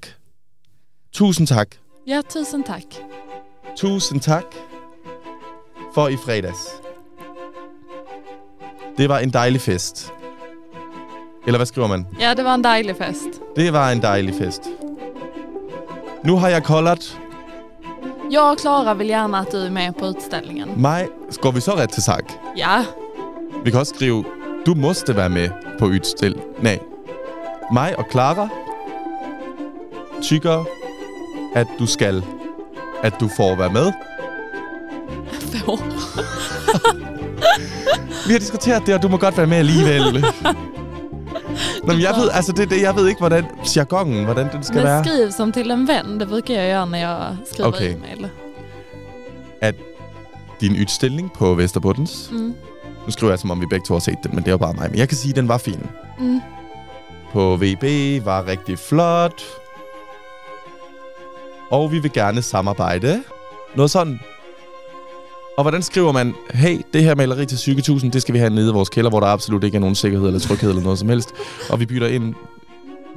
Tusind 1.13 1.47
tak. 1.47 1.69
Ja, 2.07 2.21
tusen 2.31 2.63
tack. 2.65 2.85
Tusind 3.77 4.21
tak 4.21 4.45
for 5.95 6.09
i 6.09 6.17
fredags. 6.17 6.59
Det 8.99 9.09
var 9.09 9.19
en 9.19 9.31
dejlig 9.33 9.61
fest. 9.61 10.13
Eller 11.47 11.59
hvad 11.59 11.67
skriver 11.67 11.89
man? 11.89 12.07
Ja, 12.21 12.35
det 12.35 12.45
var 12.45 12.55
en 12.55 12.65
dejlig 12.65 12.97
fest. 12.97 13.41
Det 13.57 13.73
var 13.73 13.91
en 13.93 14.01
dejlig 14.03 14.35
fest. 14.35 14.63
Nu 16.25 16.33
har 16.33 16.49
jeg 16.49 16.65
kollat 16.65 17.17
Jag 18.31 18.53
och 18.53 18.59
Klara 18.59 18.95
vill 18.95 19.09
gärna 19.09 19.39
att 19.39 19.51
du 19.51 19.67
är 19.67 19.71
med 19.71 19.97
på 19.99 20.07
utställningen. 20.07 20.69
mig. 20.77 21.09
Går 21.43 21.53
vi 21.53 21.61
så 21.61 21.73
ret 21.77 21.91
til 21.93 22.03
sak? 22.03 22.25
Ja. 22.57 22.85
Vi 23.65 23.71
kan 23.71 23.81
også 23.81 23.95
skrive, 23.95 24.25
du 24.67 24.75
måste 24.75 25.17
være 25.17 25.29
med 25.29 25.51
på 25.79 25.87
udstil. 25.87 26.37
Nej. 26.61 26.79
Mig 27.73 27.97
og 27.99 28.05
Clara 28.11 28.49
tykker, 30.23 30.65
at 31.55 31.67
du 31.79 31.87
skal, 31.87 32.23
at 33.03 33.21
du 33.21 33.29
får 33.37 33.57
være 33.57 33.71
med. 33.73 33.93
Får. 35.41 35.79
Vi 38.27 38.33
har 38.33 38.39
diskuteret 38.39 38.87
det, 38.87 38.95
og 38.95 39.03
du 39.03 39.09
må 39.09 39.17
godt 39.17 39.37
være 39.39 39.47
med 39.47 39.57
alligevel. 39.57 40.25
Nå, 41.87 41.93
men 41.93 42.03
jeg 42.03 42.15
ved, 42.19 42.31
altså 42.33 42.53
det, 42.53 42.71
det, 42.71 42.83
jeg 42.83 42.97
ved 42.97 43.09
ikke, 43.09 43.19
hvordan 43.19 43.45
jargonen, 43.77 44.25
hvordan 44.25 44.49
den 44.53 44.63
skal 44.63 44.75
Men 44.77 44.85
være. 44.85 45.05
skriv 45.05 45.33
som 45.33 45.53
till 45.53 45.71
en 45.71 45.89
vän. 45.89 46.19
Det 46.21 46.29
brukar 46.29 46.55
jag 46.55 46.69
göra 46.69 46.85
när 46.85 46.99
jag 46.99 47.37
skriver 47.53 47.69
Okej. 47.69 47.93
e-mail. 47.93 48.31
Din 50.61 50.83
udstilling 50.83 51.31
på 51.39 51.55
Vesterbundens 51.55 52.29
Mm. 52.33 52.55
Nu 53.07 53.13
skriver 53.13 53.33
jeg, 53.33 53.39
som 53.39 53.51
om 53.51 53.61
vi 53.61 53.67
begge 53.67 53.87
to 53.87 53.95
har 53.95 54.01
set 54.01 54.19
den, 54.23 54.35
men 54.35 54.45
det 54.45 54.51
jo 54.51 54.57
bare 54.57 54.73
mig. 54.75 54.91
Men 54.91 54.99
jeg 54.99 55.09
kan 55.09 55.17
sige, 55.19 55.31
at 55.31 55.37
den 55.37 55.49
var 55.49 55.59
fin. 55.59 55.87
Mm. 56.19 56.41
På 57.33 57.57
VB 57.57 57.85
var 58.25 58.47
rigtig 58.47 58.79
flot. 58.79 59.43
Og 61.71 61.93
vi 61.93 61.99
vil 61.99 62.13
gerne 62.13 62.43
samarbejde. 62.43 63.23
Noget 63.75 63.91
sådan. 63.91 64.21
Og 65.57 65.65
hvordan 65.65 65.83
skriver 65.83 66.13
man, 66.13 66.35
hey, 66.51 66.81
det 66.93 67.05
her 67.05 67.15
maleri 67.15 67.47
til 67.47 67.57
Psyke 67.57 67.79
1000, 67.79 68.13
det 68.13 68.23
skal 68.23 68.35
vi 68.35 68.39
have 68.39 68.51
nede 68.51 68.71
i 68.71 68.73
vores 68.73 68.89
kælder, 68.89 69.11
hvor 69.11 69.21
der 69.21 69.27
absolut 69.27 69.65
ikke 69.65 69.77
er 69.77 69.81
nogen 69.81 69.95
sikkerhed 69.95 70.27
eller 70.27 70.41
tryghed 70.41 70.69
eller 70.69 70.83
noget 70.83 70.99
som 70.99 71.09
helst. 71.09 71.33
Og 71.71 71.81
vi 71.81 71.87
bytter 71.87 72.07
ind 72.07 72.35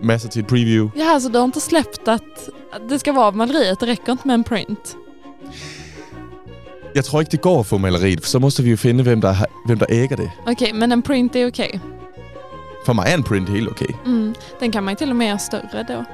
masser 0.04 0.30
til 0.30 0.40
et 0.40 0.48
preview. 0.48 0.90
Ja, 0.96 1.14
alltså 1.14 1.30
du 1.30 1.38
har 1.38 1.46
inte 1.46 1.60
släppt 1.60 2.08
att 2.08 2.50
det 2.90 3.00
ska 3.00 3.12
vara 3.12 3.32
maleriet, 3.32 3.80
det 3.80 3.88
räcker 3.88 4.12
inte 4.12 4.28
med 4.28 4.36
en 4.36 4.44
print. 4.44 4.96
Jeg 6.96 7.06
tror 7.06 7.20
ikke, 7.20 7.32
det 7.32 7.42
går 7.42 7.60
at 7.60 7.66
få 7.66 7.78
maleriet, 7.78 8.22
for 8.22 8.28
så 8.28 8.40
måste 8.40 8.64
vi 8.64 8.70
jo 8.70 8.78
finde, 8.78 9.04
hvem 9.04 9.22
der, 9.22 9.32
har, 9.32 9.48
hvem 9.66 9.80
der 9.80 9.86
ægger 9.90 10.16
det. 10.16 10.32
Okej, 10.48 10.74
men 10.74 10.92
en 10.92 11.02
print 11.02 11.36
är 11.36 11.48
okej. 11.48 11.80
For 12.86 12.94
mig 12.94 13.06
er 13.08 13.14
en 13.14 13.24
print 13.24 13.50
helt 13.50 13.70
okay. 13.70 13.94
Mm. 14.06 14.36
Den 14.60 14.72
kan 14.72 14.84
man 14.84 14.96
till 14.96 15.10
och 15.10 15.16
med 15.16 15.28
göra 15.28 15.38
större 15.38 15.84
då. 15.88 16.06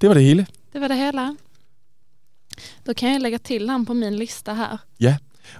Det 0.00 0.08
var 0.08 0.14
det 0.14 0.20
hele. 0.20 0.46
Det 0.72 0.78
var 0.78 0.88
det 0.88 0.94
hela. 0.94 1.36
Då 2.86 2.94
kan 2.94 3.12
jag 3.12 3.22
lägga 3.22 3.38
till 3.38 3.68
han 3.68 3.86
på 3.86 3.94
min 3.94 4.16
lista 4.16 4.52
här. 4.52 4.78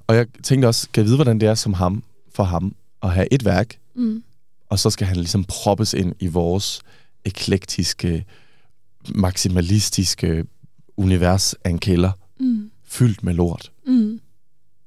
Og 0.06 0.16
jeg 0.16 0.26
tænkte 0.42 0.66
også, 0.66 0.88
kan 0.92 1.00
jeg 1.00 1.06
vide, 1.06 1.16
hvordan 1.16 1.40
det 1.40 1.48
er 1.48 1.54
som 1.54 1.72
ham, 1.74 2.02
for 2.34 2.44
ham 2.44 2.74
at 3.02 3.10
have 3.12 3.26
et 3.32 3.44
værk, 3.44 3.76
Mm. 3.96 4.22
og 4.70 4.78
så 4.78 4.90
skal 4.90 5.06
han 5.06 5.16
ligesom 5.16 5.44
proppes 5.44 5.94
ind 5.94 6.14
i 6.20 6.26
vores 6.26 6.80
eklektiske, 7.24 8.24
maksimalistiske 9.08 10.44
univers 10.96 11.54
af 11.64 11.70
en 11.70 11.78
kælder, 11.78 12.10
Mm. 12.40 12.70
fyldt 12.84 13.22
med 13.24 13.34
lort. 13.34 13.70
Mm. 13.86 14.20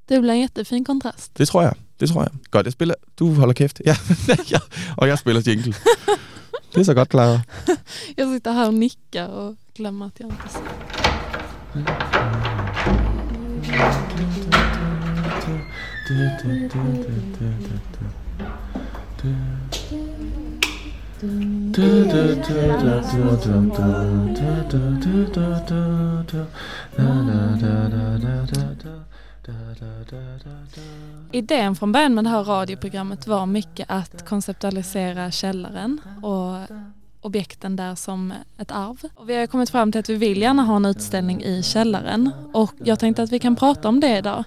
Det 0.10 0.22
blir 0.22 0.32
en 0.34 0.40
jättefin 0.40 0.84
kontrast. 0.86 1.38
Det 1.38 1.48
tror 1.48 1.62
jeg. 1.62 1.74
Det 2.00 2.10
tror 2.10 2.22
jeg. 2.22 2.32
Godt, 2.52 2.66
jeg 2.66 2.74
spiller... 2.74 2.96
Du 3.20 3.34
holder 3.34 3.54
kæft. 3.54 3.82
Ja. 3.86 3.96
Og 4.98 5.08
jeg 5.08 5.18
spiller 5.20 5.42
jingle. 5.48 5.74
Det 6.74 6.80
er 6.80 6.84
så 6.84 6.94
godt, 6.94 7.10
Clara. 7.10 7.42
Jag 8.18 8.34
sitter 8.34 8.52
här 8.54 8.68
och 8.68 8.74
nickar 8.74 9.28
och 9.28 9.56
glömmer 9.76 10.06
att 10.06 10.20
jag 10.20 10.30
inte 10.30 10.50
ser. 10.50 11.68
Idén 31.32 31.76
från 31.76 31.92
början 31.92 32.14
med 32.14 32.24
det 32.24 32.30
här 32.30 32.44
radioprogrammet 32.44 33.28
var 33.28 33.46
mycket 33.46 33.86
att 33.90 34.26
konceptualisera 34.26 35.32
källaren 35.32 36.02
och 36.22 36.78
objekten 37.22 37.76
där 37.76 37.96
som 37.96 38.34
ett 38.58 38.72
arv. 38.72 38.98
Och 39.16 39.30
vi 39.30 39.36
har 39.36 39.48
kommit 39.48 39.70
fram 39.70 39.92
till 39.92 40.00
att 40.00 40.10
vi 40.10 40.16
vill 40.16 40.42
gärna 40.42 40.64
ha 40.64 40.76
en 40.76 40.86
utställning 40.86 41.44
i 41.44 41.64
källaren 41.64 42.32
och 42.54 42.74
jag 42.84 43.00
tänkte 43.00 43.24
att 43.24 43.32
vi 43.32 43.40
kan 43.40 43.56
prata 43.56 43.90
om 43.90 44.00
det 44.00 44.18
idag. 44.18 44.44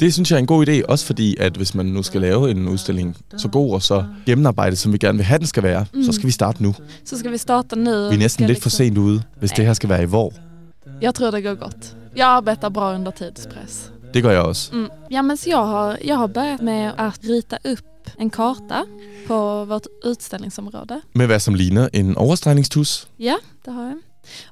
Det 0.00 0.14
synes 0.14 0.30
jeg 0.30 0.36
er 0.36 0.40
en 0.40 0.46
god 0.46 0.68
idé, 0.68 0.82
også 0.88 1.06
fordi, 1.06 1.36
at 1.36 1.56
hvis 1.56 1.74
man 1.74 1.86
nu 1.86 2.02
skal 2.02 2.20
lave 2.20 2.50
en 2.50 2.68
udstilling 2.68 3.16
så 3.36 3.48
god 3.48 3.72
og 3.72 3.82
så 3.82 4.04
gennemarbejdet, 4.26 4.78
som 4.78 4.92
vi 4.92 4.98
gerne 4.98 5.18
vil 5.18 5.24
have, 5.24 5.38
den 5.38 5.46
skal 5.46 5.62
være, 5.62 5.86
mm. 5.94 6.02
så 6.04 6.12
skal 6.12 6.26
vi 6.26 6.32
starte 6.32 6.62
nu. 6.62 6.74
Så 7.04 7.18
ska 7.18 7.30
vi 7.30 7.38
starta 7.38 7.76
nu. 7.76 7.90
Vi 8.08 8.14
er 8.14 8.18
næsten 8.18 8.46
lidt 8.46 8.62
for 8.62 8.70
sent 8.70 8.98
ude, 8.98 9.22
hvis 9.38 9.50
det 9.50 9.66
her 9.66 9.72
skal 9.72 9.88
være 9.88 10.02
i 10.02 10.06
vår. 10.06 10.32
Jag 11.02 11.14
tror 11.14 11.30
det 11.30 11.42
går 11.44 11.54
gott. 11.54 11.96
Jag 12.16 12.26
arbetar 12.26 12.68
bra 12.68 12.94
under 12.94 13.10
tidspress. 13.10 13.90
Det 14.14 14.22
gør 14.22 14.30
jeg 14.30 14.42
også. 14.42 14.70
Mm. 14.74 14.88
Ja, 15.10 15.22
men 15.22 15.36
så 15.36 15.50
jag, 15.50 15.66
har, 15.66 15.98
jag 16.04 16.16
har 16.16 16.26
börjat 16.26 16.62
med 16.62 16.92
att 16.98 17.24
rita 17.24 17.58
upp 17.64 18.10
en 18.18 18.30
karta 18.30 18.84
på 19.26 19.64
vårt 19.64 19.86
utställningsområde. 20.04 21.00
Med 21.12 21.26
hvad 21.26 21.40
som 21.40 21.54
ligner 21.54 21.88
en 21.92 22.16
overstregningstus, 22.16 23.08
Ja, 23.18 23.36
det 23.64 23.70
har 23.70 23.82
jag. 23.82 23.98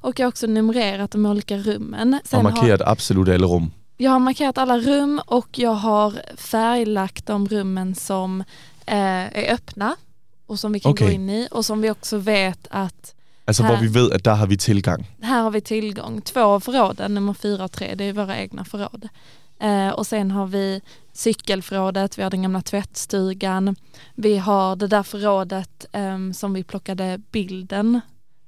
Och 0.01 0.19
jag 0.19 0.25
har 0.25 0.27
också 0.27 0.47
numrerat 0.47 1.11
de 1.11 1.25
olika 1.25 1.57
rummen. 1.57 2.13
og 2.13 2.19
Sen 2.23 2.37
har, 2.37 2.43
markeret 2.43 2.81
absolut 2.85 3.29
alle 3.29 3.45
rum. 3.45 3.71
Jag 3.97 4.11
har 4.11 4.19
markerat 4.19 4.57
alla 4.57 4.77
rum 4.77 5.21
och 5.25 5.59
jag 5.59 5.73
har 5.73 6.13
färglagt 6.37 7.25
de 7.25 7.47
rummen 7.47 7.95
som 7.95 8.41
eh, 8.85 8.97
är 9.37 9.53
öppna 9.53 9.95
och 10.45 10.59
som 10.59 10.73
vi 10.73 10.79
kan 10.79 10.91
gå 10.91 11.05
Okej. 11.05 11.13
in 11.13 11.29
i 11.29 11.47
och 11.51 11.65
som 11.65 11.81
vi 11.81 11.91
också 11.91 12.17
vet 12.17 12.67
att 12.69 13.13
Altså, 13.49 13.63
Her. 13.63 13.69
hvor 13.71 13.81
vi 13.81 13.87
ved, 13.87 14.11
at 14.13 14.23
der 14.25 14.35
har 14.35 14.47
vi 14.47 14.57
tilgang. 14.57 15.05
här 15.21 15.41
har 15.41 15.51
vi 15.51 15.61
tillgång. 15.61 16.21
Två 16.21 16.41
av 16.41 16.59
förråden, 16.59 17.13
nummer 17.13 17.33
fyra 17.33 17.63
och 17.63 17.71
tre, 17.71 17.95
det 17.95 18.03
är 18.03 18.13
våra 18.13 18.37
egna 18.37 18.65
förråd. 18.65 19.07
Eh, 19.59 19.89
och 19.89 20.07
sen 20.07 20.31
har 20.31 20.47
vi 20.47 20.81
cykelförrådet, 21.13 22.17
vi 22.17 22.23
har 22.23 22.29
den 22.29 22.41
gamla 22.41 22.61
tvättstugan, 22.61 23.75
vi 24.15 24.37
har 24.37 24.75
det 24.75 24.87
där 24.87 25.03
förrådet 25.03 25.85
ehm, 25.91 26.33
som 26.33 26.53
vi 26.53 26.63
plockade 26.63 27.21
bilden 27.31 28.01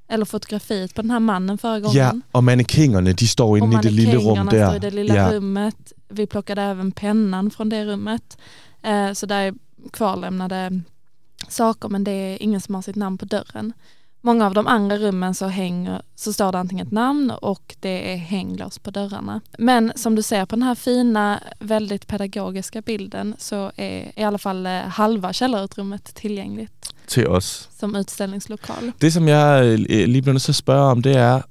eller 0.10 0.26
fotografiet 0.26 0.96
på 0.96 1.02
den 1.02 1.12
här 1.12 1.20
mannen 1.20 1.58
förra 1.58 1.80
gången. 1.80 1.98
Ja, 1.98 2.14
og 2.32 2.44
mannekingerne, 2.44 3.14
de 3.14 3.28
står 3.28 3.50
och 3.50 3.58
inde 3.58 3.76
i 3.76 3.80
det 3.82 3.90
lille 3.90 4.16
rum 4.18 4.24
mannekängorna 4.38 4.68
står 4.70 4.76
i 4.76 4.80
det 4.80 4.92
lilla 4.92 5.16
Ja. 5.16 5.32
rummet. 5.34 5.94
Vi 6.10 6.26
plockade 6.28 6.62
även 6.62 6.92
pennan 6.92 7.52
från 7.52 7.70
det 7.70 7.86
rummet. 7.86 8.38
Eh, 8.82 9.14
så 9.14 9.26
där 9.26 9.42
är 9.42 9.54
kvarlämnade 9.92 10.82
saker 11.48 11.90
men 11.90 12.04
det 12.04 12.12
är 12.12 12.44
ingen 12.44 12.62
som 12.62 12.76
har 12.76 12.82
sitt 12.82 12.96
namn 12.96 13.18
på 13.18 13.26
dörren. 13.26 13.74
Många 14.22 14.46
av 14.46 14.54
de 14.54 14.68
andra 14.68 14.98
rummen 14.98 15.34
så, 15.36 15.48
hänger, 15.48 16.02
så 16.16 16.34
står 16.34 16.52
det 16.52 16.58
antingen 16.60 16.88
ett 16.88 16.94
namn 16.94 17.32
och 17.32 17.76
det 17.80 18.14
är 18.14 18.18
hänglås 18.18 18.80
på 18.80 18.92
dörrarna. 18.92 19.42
Men 19.60 19.92
som 19.96 20.16
du 20.16 20.22
ser 20.22 20.46
på 20.46 20.56
den 20.56 20.64
här 20.64 20.76
fina, 20.76 21.40
väldigt 21.60 22.08
pedagogiska 22.08 22.82
bilden 22.82 23.36
så 23.38 23.72
är 23.76 24.12
i 24.20 24.24
alla 24.24 24.38
fall 24.38 24.66
eh, 24.66 24.72
halva 24.72 25.34
källarutrymmet 25.34 26.16
tillgängligt 26.16 26.94
til 27.08 27.28
os. 27.28 27.70
som 27.80 27.96
utställningslokal. 27.96 28.92
Det, 29.02 29.12
som 29.14 29.28
jeg 29.28 29.66
øh, 29.66 29.80
lige 30.08 30.22
bliver 30.22 30.34
nødt 30.34 30.44
til 30.44 30.52
at 30.52 30.56
spørge 30.56 30.92
om, 30.92 31.02
det 31.02 31.16
er 31.16 31.42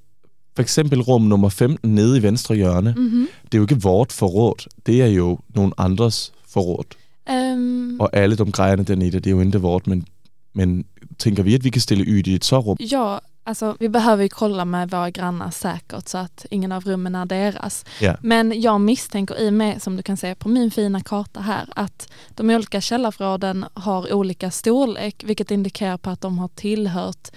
for 0.56 0.62
eksempel 0.62 1.00
rum 1.00 1.22
nummer 1.22 1.48
15 1.48 1.94
nede 1.94 2.18
i 2.18 2.22
venstre 2.22 2.54
hjørne. 2.54 2.94
Mhm. 2.96 3.28
Det 3.44 3.54
er 3.54 3.58
jo 3.58 3.64
ikke 3.64 3.82
vort 3.82 4.12
forråd. 4.12 4.66
Det 4.87 5.02
er 5.02 5.06
jo 5.06 5.38
nogle 5.54 5.72
andres 5.78 6.32
forråd. 6.48 6.84
Ehm, 7.30 8.00
Og 8.00 8.10
alle 8.12 8.37
de 8.37 8.52
grejerne 8.52 9.06
i 9.06 9.10
det, 9.10 9.25
det 9.25 9.26
er 9.26 9.30
jo 9.30 9.40
ikke 9.40 9.58
vort, 9.60 9.87
men, 9.87 10.06
men 10.54 10.84
tænker 11.18 11.42
vi, 11.42 11.54
at 11.54 11.64
vi 11.64 11.70
kan 11.70 11.82
stille 11.82 12.04
yd 12.04 12.28
i 12.28 12.34
et 12.34 12.44
så 12.44 12.60
rum? 12.60 12.76
Ja, 12.80 13.18
alltså 13.44 13.76
vi 13.80 13.88
behöver 13.88 14.22
ju 14.22 14.28
kolla 14.28 14.64
med 14.64 14.90
våra 14.90 15.10
grannar 15.10 15.50
säkert 15.50 16.08
så 16.08 16.18
att 16.18 16.46
ingen 16.50 16.72
av 16.72 16.84
rummen 16.84 17.14
är 17.14 17.26
deras. 17.26 17.84
Ja. 18.00 18.16
Men 18.22 18.60
jag 18.60 18.80
misstänker 18.80 19.40
i 19.40 19.48
och 19.48 19.52
med, 19.52 19.82
som 19.82 19.96
du 19.96 20.02
kan 20.02 20.16
se 20.16 20.34
på 20.34 20.48
min 20.48 20.70
fina 20.70 21.00
karta 21.00 21.40
här, 21.40 21.68
att 21.76 22.12
de 22.30 22.50
olika 22.50 22.80
källarförråden 22.80 23.64
har 23.75 24.12
olika 24.12 24.50
storlek, 24.50 25.25
vilket 25.25 25.50
indikerar 25.50 25.96
på 25.96 26.10
att 26.10 26.20
de 26.20 26.38
har 26.38 26.48
tillhört 26.48 27.28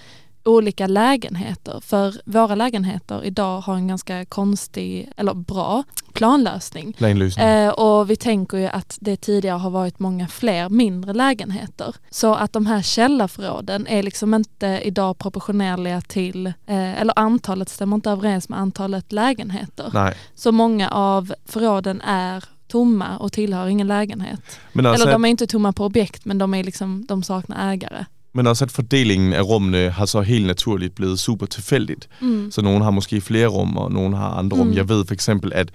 olika 0.44 0.86
lägenheter. 0.86 1.80
För 1.80 2.14
våra 2.24 2.54
lägenheter 2.54 3.24
idag 3.24 3.60
har 3.60 3.74
en 3.74 3.88
ganska 3.88 4.24
konstig, 4.24 5.12
eller 5.16 5.34
bra, 5.34 5.84
planlösning. 6.12 6.94
Eh, 7.42 7.68
och 7.68 8.10
vi 8.10 8.16
tänker 8.16 8.58
ju 8.58 8.66
att 8.66 8.98
det 9.00 9.16
tidigare 9.16 9.58
har 9.58 9.70
varit 9.70 9.98
många 9.98 10.28
fler 10.28 10.68
mindre 10.68 11.12
lägenheter. 11.12 11.94
Så 12.10 12.34
att 12.34 12.52
de 12.52 12.66
här 12.66 12.82
källarförråden 12.82 13.86
är 13.86 14.02
liksom 14.02 14.34
inte 14.34 14.80
idag 14.84 15.18
proportionerliga 15.18 16.00
till, 16.00 16.46
eh, 16.46 17.00
eller 17.00 17.18
antalet 17.18 17.68
stämmer 17.68 17.94
inte 17.94 18.10
överens 18.10 18.48
med 18.48 18.58
antalet 18.58 19.12
lägenheter. 19.12 19.90
Nej. 19.94 20.14
Så 20.34 20.52
många 20.52 20.90
av 20.90 21.34
förråden 21.46 22.00
är 22.00 22.44
tomma 22.68 23.18
och 23.18 23.32
tillhör 23.32 23.66
ingen 23.66 23.88
lägenhet. 23.88 24.40
Også, 24.74 24.88
eller 24.88 25.12
de 25.12 25.24
är 25.24 25.28
inte 25.28 25.46
tomma 25.46 25.72
på 25.72 25.84
objekt 25.84 26.24
men 26.24 26.38
de, 26.38 26.54
är 26.54 26.64
liksom, 26.64 27.04
de 27.08 27.22
saknar 27.22 27.72
ägare. 27.72 28.04
Men 28.34 28.46
også 28.46 28.64
at 28.64 28.70
fordelingen 28.70 29.32
af 29.32 29.42
rummene 29.42 29.90
har 29.90 30.06
så 30.06 30.20
helt 30.20 30.46
naturligt 30.46 30.94
blevet 30.94 31.18
super 31.18 31.46
tilfældigt. 31.46 32.08
Mm. 32.20 32.50
Så 32.50 32.62
nogen 32.62 32.82
har 32.82 32.90
måske 32.90 33.20
flere 33.20 33.46
rum, 33.46 33.76
og 33.76 33.92
nogen 33.92 34.12
har 34.12 34.28
andre 34.30 34.56
rum. 34.56 34.66
Mm. 34.66 34.72
Jeg 34.74 34.88
ved 34.88 35.04
for 35.06 35.14
eksempel, 35.14 35.52
at 35.54 35.70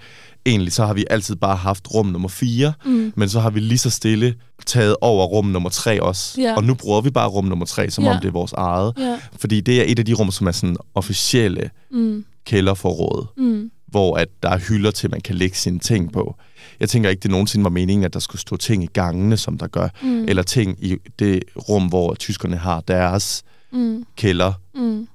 egentlig 0.46 0.72
så 0.72 0.86
har 0.86 0.94
vi 0.94 1.04
altid 1.10 1.36
bare 1.36 1.56
haft 1.56 1.94
rum 1.94 2.06
nummer 2.06 2.28
4, 2.28 2.72
Mm. 2.84 3.12
men 3.16 3.28
så 3.28 3.40
har 3.40 3.50
vi 3.50 3.60
lige 3.60 3.78
så 3.78 3.90
stille 3.90 4.34
taget 4.66 4.96
over 5.00 5.26
rum 5.26 5.46
nummer 5.46 5.70
3 5.70 6.02
også. 6.02 6.40
Ja. 6.40 6.56
Og 6.56 6.64
nu 6.64 6.74
bruger 6.74 7.00
vi 7.00 7.10
bare 7.10 7.28
rum 7.28 7.44
nummer 7.44 7.66
3, 7.66 7.90
som 7.90 8.04
Ja. 8.04 8.10
om 8.14 8.20
det 8.20 8.28
er 8.28 8.32
vores 8.32 8.52
eget. 8.52 8.92
Ja. 8.98 9.18
Fordi 9.40 9.60
det 9.60 9.80
er 9.80 9.84
et 9.86 9.98
af 9.98 10.04
de 10.04 10.12
rum, 10.14 10.30
som 10.30 10.46
er 10.46 10.52
sådan 10.52 10.76
officielle 10.94 11.70
Mm. 11.90 12.24
kælderforråd, 12.46 13.26
Mm. 13.36 13.70
hvor 13.86 14.16
at 14.16 14.28
der 14.42 14.48
er 14.48 14.58
hylder 14.58 14.90
til, 14.90 15.10
man 15.10 15.20
kan 15.20 15.34
lægge 15.34 15.56
sine 15.56 15.78
ting 15.78 16.12
på. 16.12 16.34
Jeg 16.80 16.88
tænker 16.88 17.10
ikke, 17.10 17.20
det 17.20 17.30
nogensinde 17.30 17.64
var 17.64 17.70
meningen, 17.70 18.04
at 18.04 18.14
der 18.14 18.20
skulle 18.20 18.40
stå 18.40 18.56
ting 18.56 18.84
i 18.84 18.86
gangene, 18.86 19.36
som 19.36 19.58
der 19.58 19.66
gør. 19.66 19.88
Mm. 20.02 20.24
Eller 20.28 20.42
ting 20.42 20.84
i 20.84 20.96
det 21.18 21.42
rum, 21.68 21.86
hvor 21.86 22.14
tyskerne 22.14 22.56
har 22.56 22.80
deres 22.80 23.42
Mm. 23.72 24.04
kælder, 24.16 24.52
Mm. 24.74 25.06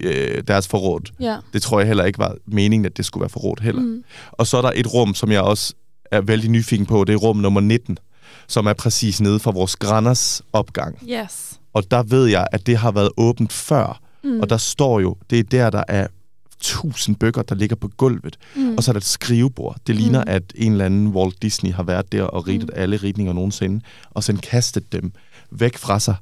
øh, 0.00 0.42
deres 0.48 0.68
forråd. 0.68 1.00
Ja. 1.20 1.36
Det 1.52 1.62
tror 1.62 1.78
jeg 1.80 1.86
heller 1.86 2.04
ikke 2.04 2.18
var 2.18 2.34
meningen, 2.46 2.86
at 2.86 2.96
det 2.96 3.04
skulle 3.04 3.22
være 3.22 3.28
forråd 3.30 3.62
heller. 3.62 3.82
Mm. 3.82 4.04
Og 4.32 4.46
så 4.46 4.56
er 4.56 4.62
der 4.62 4.72
et 4.74 4.94
rum, 4.94 5.14
som 5.14 5.32
jeg 5.32 5.40
også 5.40 5.74
er 6.10 6.20
vældig 6.20 6.50
nyfiken 6.50 6.86
på. 6.86 7.04
Det 7.04 7.12
er 7.12 7.16
rum 7.16 7.36
nummer 7.36 7.60
19, 7.60 7.98
som 8.48 8.66
er 8.66 8.72
præcis 8.72 9.20
nede 9.20 9.38
for 9.38 9.52
vores 9.52 9.76
grænders 9.76 10.42
opgang. 10.52 10.98
Yes. 11.10 11.60
Og 11.72 11.90
der 11.90 12.02
ved 12.02 12.26
jeg, 12.26 12.46
at 12.52 12.66
det 12.66 12.76
har 12.76 12.90
været 12.92 13.10
åbent 13.16 13.52
før. 13.52 14.00
Mm. 14.24 14.40
Og 14.40 14.50
der 14.50 14.56
står 14.56 15.00
jo, 15.00 15.16
det 15.30 15.38
er 15.38 15.42
der, 15.42 15.70
der 15.70 15.82
er 15.88 16.06
tusind 16.64 17.16
bøger, 17.16 17.42
der 17.42 17.54
ligger 17.54 17.76
på 17.76 17.88
gulvet. 17.96 18.36
Mm. 18.56 18.74
Og 18.76 18.82
så 18.82 18.90
er 18.90 18.92
der 18.92 19.00
et 19.00 19.04
skrivebord. 19.04 19.76
Det 19.86 19.96
ligner, 19.96 20.20
Mm. 20.24 20.30
at 20.30 20.42
en 20.54 20.72
eller 20.72 20.84
anden 20.84 21.08
Walt 21.08 21.42
Disney 21.42 21.72
har 21.72 21.82
været 21.82 22.12
der 22.12 22.22
og 22.22 22.48
ridet 22.48 22.62
Mm. 22.62 22.68
alle 22.76 22.96
ridninger 22.96 23.32
nogensinde, 23.32 23.80
og 24.10 24.24
sen 24.24 24.36
kastet 24.36 24.92
dem 24.92 25.12
væk 25.50 25.76
fra 25.78 26.00
sig, 26.00 26.14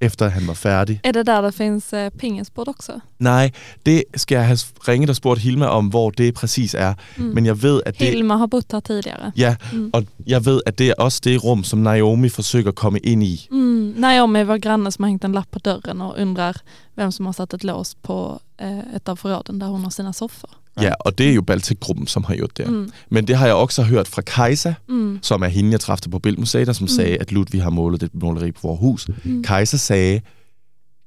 efter 0.00 0.28
han 0.28 0.46
var 0.46 0.54
færdig. 0.54 1.00
Är 1.04 1.12
det 1.12 1.22
där 1.22 1.42
det 1.42 1.52
finns 1.52 1.92
eh, 1.92 2.10
pingisbord 2.10 2.68
också? 2.68 2.92
Nej, 3.18 3.52
det 3.86 4.04
skal 4.16 4.36
jeg 4.36 4.46
have 4.46 4.58
ringet 4.88 5.10
og 5.10 5.16
spurgt 5.16 5.40
Hilma 5.40 5.66
om, 5.66 5.86
hvor 5.88 6.10
det 6.10 6.34
præcis 6.34 6.74
er. 6.74 6.94
Mm. 7.16 7.34
Men 7.34 7.46
jeg 7.46 7.62
ved, 7.62 7.80
at 7.86 7.98
det... 7.98 8.06
Hilma 8.06 8.36
har 8.36 8.46
bott 8.46 8.72
här 8.72 8.80
tidigare. 8.80 9.32
Ja, 9.36 9.56
Mm. 9.72 9.90
og 9.92 10.04
jeg 10.26 10.44
ved, 10.46 10.60
at 10.66 10.78
det 10.78 10.88
er 10.88 10.94
også 10.98 11.20
det 11.24 11.44
rum, 11.44 11.64
som 11.64 11.78
Naomi 11.78 12.28
forsøger 12.28 12.68
at 12.68 12.74
komme 12.74 12.98
ind 12.98 13.22
i. 13.22 13.48
Mm. 13.50 13.94
Naomi 13.96 14.42
var 14.44 14.58
granne 14.58 14.90
som 14.92 15.02
har 15.04 15.08
hängt 15.10 15.24
en 15.24 15.32
lapp 15.32 15.50
på 15.50 15.58
dörren 15.58 16.00
och 16.02 16.18
undrar 16.18 16.56
vem 16.96 17.12
som 17.12 17.26
har 17.26 17.32
satt 17.32 17.54
ett 17.54 17.64
lås 17.64 17.94
på 18.02 18.40
eh, 18.58 18.94
ett 18.96 19.08
av 19.08 19.16
förråden 19.16 19.58
där 19.58 19.66
hon 19.66 19.82
har 19.84 19.90
sina 19.90 20.12
soffor. 20.12 20.50
Ja, 20.82 20.92
og 21.00 21.18
det 21.18 21.28
er 21.30 21.32
jo 21.34 21.42
Baltic-gruppen, 21.42 22.06
som 22.06 22.24
har 22.24 22.36
gjort 22.36 22.56
det. 22.56 22.70
Mm. 22.70 22.90
Men 23.10 23.26
det 23.26 23.36
har 23.36 23.46
jeg 23.46 23.54
også 23.54 23.82
hørt 23.82 24.08
fra 24.08 24.22
Kajsa, 24.22 24.74
Mm. 24.88 25.18
som 25.22 25.42
er 25.42 25.46
hende, 25.48 25.70
jeg 25.72 25.80
træffede 25.80 26.10
på 26.10 26.18
Bilmuseet, 26.18 26.68
og 26.68 26.74
som 26.76 26.84
Mm. 26.84 26.88
sagde, 26.88 27.16
at 27.16 27.32
Ludvig 27.32 27.62
har 27.62 27.70
målet 27.70 28.02
et 28.02 28.14
måleri 28.14 28.52
på 28.52 28.60
vores 28.62 28.80
hus. 28.80 29.08
Mm. 29.24 29.42
Kajsa 29.42 29.76
sagde, 29.76 30.20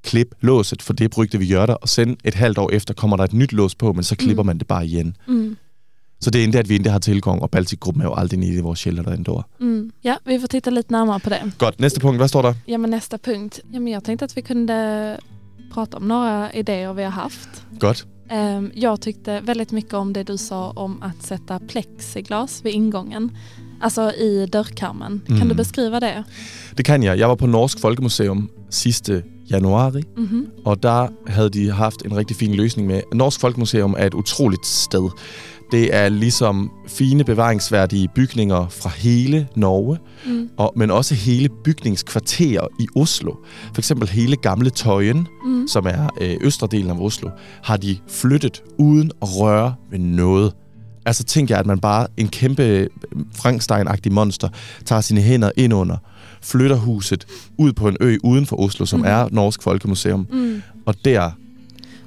klip 0.03 0.27
låset, 0.41 0.81
for 0.81 0.93
det 0.93 1.11
brugte 1.11 1.37
vi 1.39 1.49
der, 1.49 1.73
og 1.73 1.89
sen 1.89 2.17
et 2.23 2.33
halvt 2.33 2.57
år 2.57 2.69
efter 2.73 2.93
kommer 2.93 3.17
der 3.17 3.23
et 3.23 3.33
nyt 3.33 3.53
lås 3.53 3.75
på, 3.75 3.93
men 3.93 4.03
så 4.03 4.15
klipper 4.15 4.43
Mm. 4.43 4.47
man 4.47 4.57
det 4.57 4.67
bare 4.67 4.85
igen. 4.85 5.15
Mm. 5.27 5.57
Så 6.21 6.29
det 6.29 6.39
er 6.39 6.43
endda, 6.43 6.59
at 6.59 6.69
vi 6.69 6.73
ikke 6.73 6.89
har 6.89 6.99
tilgang, 6.99 7.41
og 7.41 7.51
Baltic-gruppen 7.51 8.01
er 8.01 8.05
jo 8.05 8.13
aldrig 8.13 8.39
nede 8.39 8.53
i 8.57 8.61
vores 8.61 8.83
kælder 8.83 9.03
der 9.03 9.11
ändå. 9.13 9.43
Mm. 9.59 9.91
Ja, 10.03 10.15
vi 10.25 10.39
får 10.39 10.47
titta 10.47 10.69
lite 10.69 10.91
närmare 10.91 11.19
på 11.19 11.29
det. 11.29 11.37
Godt, 11.57 11.79
næste 11.79 11.99
punkt, 11.99 12.17
hvad 12.19 12.27
står 12.27 12.41
der? 12.41 12.53
Ja, 12.67 12.77
men 12.77 12.89
nästa 12.89 13.17
punkt. 13.17 13.59
Ja, 13.73 13.79
men 13.79 13.93
jag 13.93 14.03
tänkte 14.03 14.25
att 14.25 14.37
vi 14.37 14.41
kunde 14.41 15.17
prata 15.73 15.97
om 15.97 16.03
några 16.07 16.51
idéer 16.51 16.93
vi 16.93 17.03
har 17.03 17.11
haft. 17.11 17.49
Godt. 17.79 18.07
Ehm, 18.29 18.71
Jag 18.75 19.01
tyckte 19.01 19.41
väldigt 19.41 19.71
mycket 19.71 19.93
om 19.93 20.13
det 20.13 20.23
du 20.23 20.37
sa 20.37 20.69
om 20.75 21.01
att 21.03 21.23
sätta 21.23 21.59
plexiglas 21.59 22.65
vid 22.65 22.73
ingången. 22.73 23.31
Alltså 23.81 24.11
i 24.11 24.45
dörrkarmen. 24.45 25.21
Kan 25.27 25.35
Mm. 25.35 25.47
du 25.49 25.55
beskriva 25.55 25.99
det? 25.99 26.23
Det 26.77 26.83
kan 26.85 27.03
jeg. 27.03 27.17
Jeg 27.19 27.27
var 27.27 27.35
på 27.35 27.47
Norsk 27.47 27.79
Folkemuseum 27.79 28.49
sidste 28.69 29.23
januari, 29.51 30.03
Mhm. 30.17 30.47
og 30.65 30.83
der 30.83 31.07
havde 31.27 31.49
de 31.49 31.71
haft 31.71 32.01
en 32.05 32.17
rigtig 32.17 32.35
fin 32.37 32.55
løsning 32.55 32.87
med. 32.87 33.01
Norsk 33.13 33.39
Folkemuseum 33.39 33.95
er 33.97 34.05
et 34.07 34.13
utroligt 34.13 34.65
sted. 34.65 35.09
Det 35.71 35.95
er 35.95 36.09
ligesom 36.09 36.71
fine 36.87 37.23
bevaringsværdige 37.23 38.07
bygninger 38.15 38.67
fra 38.69 38.89
hele 38.97 39.47
Norge, 39.55 39.97
Mm. 40.25 40.49
og, 40.57 40.73
men 40.75 40.91
også 40.91 41.15
hele 41.15 41.49
bygningskvarterer 41.63 42.67
i 42.79 42.87
Oslo. 42.95 43.31
For 43.73 43.81
eksempel 43.81 44.09
hele 44.09 44.35
Gamle 44.35 44.69
Tøyen, 44.69 45.27
Mm. 45.45 45.67
som 45.67 45.85
er 45.85 46.09
øh, 46.21 46.37
østre 46.41 46.67
delen 46.71 46.89
af 46.91 46.95
Oslo, 46.99 47.29
har 47.63 47.77
de 47.77 47.97
flyttet 48.07 48.63
uden 48.77 49.11
at 49.21 49.27
røre 49.39 49.73
ved 49.91 49.99
noget. 49.99 50.53
Altså 51.05 51.23
tænker 51.23 51.55
jeg, 51.55 51.59
at 51.59 51.65
man 51.65 51.79
bare, 51.79 52.07
en 52.17 52.27
kæmpe 52.27 52.63
øh, 52.63 52.87
Frankenstein-agtig 53.35 54.11
monster, 54.11 54.49
tager 54.85 55.01
sine 55.01 55.21
hænder 55.21 55.51
ind 55.57 55.73
under, 55.73 55.97
flytter 56.41 56.75
huset 56.75 57.25
ud 57.57 57.73
på 57.73 57.87
en 57.87 57.97
ø 58.01 58.17
uden 58.23 58.45
for 58.45 58.59
Oslo, 58.59 58.85
som 58.85 58.99
Mhm. 58.99 59.07
er 59.09 59.27
Norsk 59.31 59.63
Folkemuseum, 59.63 60.27
Mm. 60.31 60.61
og 60.85 60.95
der 61.05 61.31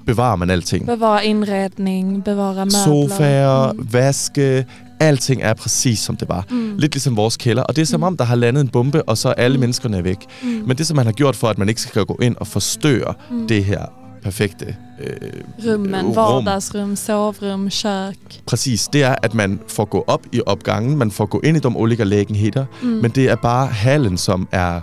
bevarer 0.06 0.37
man 0.37 0.50
alting. 0.50 0.87
Bevara 0.87 1.21
inredning, 1.21 2.25
bevara 2.25 2.64
möbler. 2.64 2.85
Sofaer, 2.85 3.73
Mm. 3.73 3.88
vaske, 3.92 4.64
alting 5.00 5.42
er 5.42 5.54
præcis 5.54 5.99
som 5.99 6.16
det 6.16 6.28
var. 6.28 6.44
Mm. 6.50 6.75
Lidt 6.78 6.94
ligesom 6.94 7.16
vores 7.16 7.37
kælder, 7.37 7.62
og 7.62 7.76
det 7.76 7.82
er 7.82 7.87
som 7.87 8.00
Mm. 8.00 8.04
om, 8.04 8.16
der 8.16 8.25
har 8.25 8.35
landet 8.37 8.61
en 8.61 8.68
bombe, 8.68 9.02
og 9.02 9.18
så 9.18 9.28
er 9.28 9.32
alle 9.35 9.56
Mm. 9.56 9.61
menneskerne 9.61 9.97
er 9.99 10.02
væk. 10.02 10.18
Mm. 10.42 10.49
Men 10.66 10.78
det, 10.78 10.87
som 10.87 10.97
man 10.97 11.06
har 11.06 11.12
gjort 11.12 11.37
for, 11.37 11.49
at 11.49 11.59
man 11.59 11.68
ikke 11.68 11.80
skal 11.80 12.04
gå 12.04 12.18
ind 12.23 12.37
og 12.37 12.47
forstøre 12.47 13.14
Mm. 13.30 13.47
det 13.49 13.64
her 13.64 13.82
perfekte 14.23 14.76
øh, 15.00 15.73
Rummen, 15.73 16.06
rum. 16.06 16.16
vardagsrum, 16.16 16.97
sovrum, 16.97 17.68
kök. 17.71 18.14
Præcis, 18.47 18.88
det 18.92 19.02
er, 19.02 19.14
at 19.23 19.35
man 19.35 19.61
får 19.68 19.85
gå 19.85 20.04
op 20.06 20.21
i 20.32 20.40
opgangen, 20.47 20.97
man 20.97 21.11
får 21.11 21.26
gå 21.26 21.40
ind 21.44 21.56
i 21.56 21.61
de 21.61 21.68
olika 21.68 22.04
lägenheder, 22.04 22.64
Mm. 22.82 22.88
men 22.88 23.11
det 23.11 23.30
er 23.30 23.37
bare 23.37 23.66
hallen, 23.66 24.18
som 24.18 24.49
er 24.52 24.80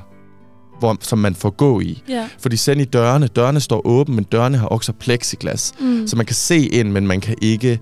hvor, 0.79 0.98
som 1.01 1.18
man 1.20 1.35
får 1.35 1.50
gå 1.50 1.79
i. 1.79 2.03
Ja. 2.09 2.27
Fordi 2.39 2.57
sen 2.57 2.79
i 2.79 2.85
dørene, 2.85 3.27
dørene 3.27 3.59
står 3.59 3.81
åbne, 3.85 4.15
men 4.15 4.24
dørene 4.24 4.57
har 4.57 4.68
også 4.68 4.92
plexiglas. 4.94 5.74
Mm. 5.79 6.07
Så 6.07 6.15
man 6.15 6.25
kan 6.25 6.35
se 6.35 6.57
ind, 6.68 6.92
men 6.92 7.07
man 7.07 7.22
kan 7.22 7.35
ikke 7.42 7.79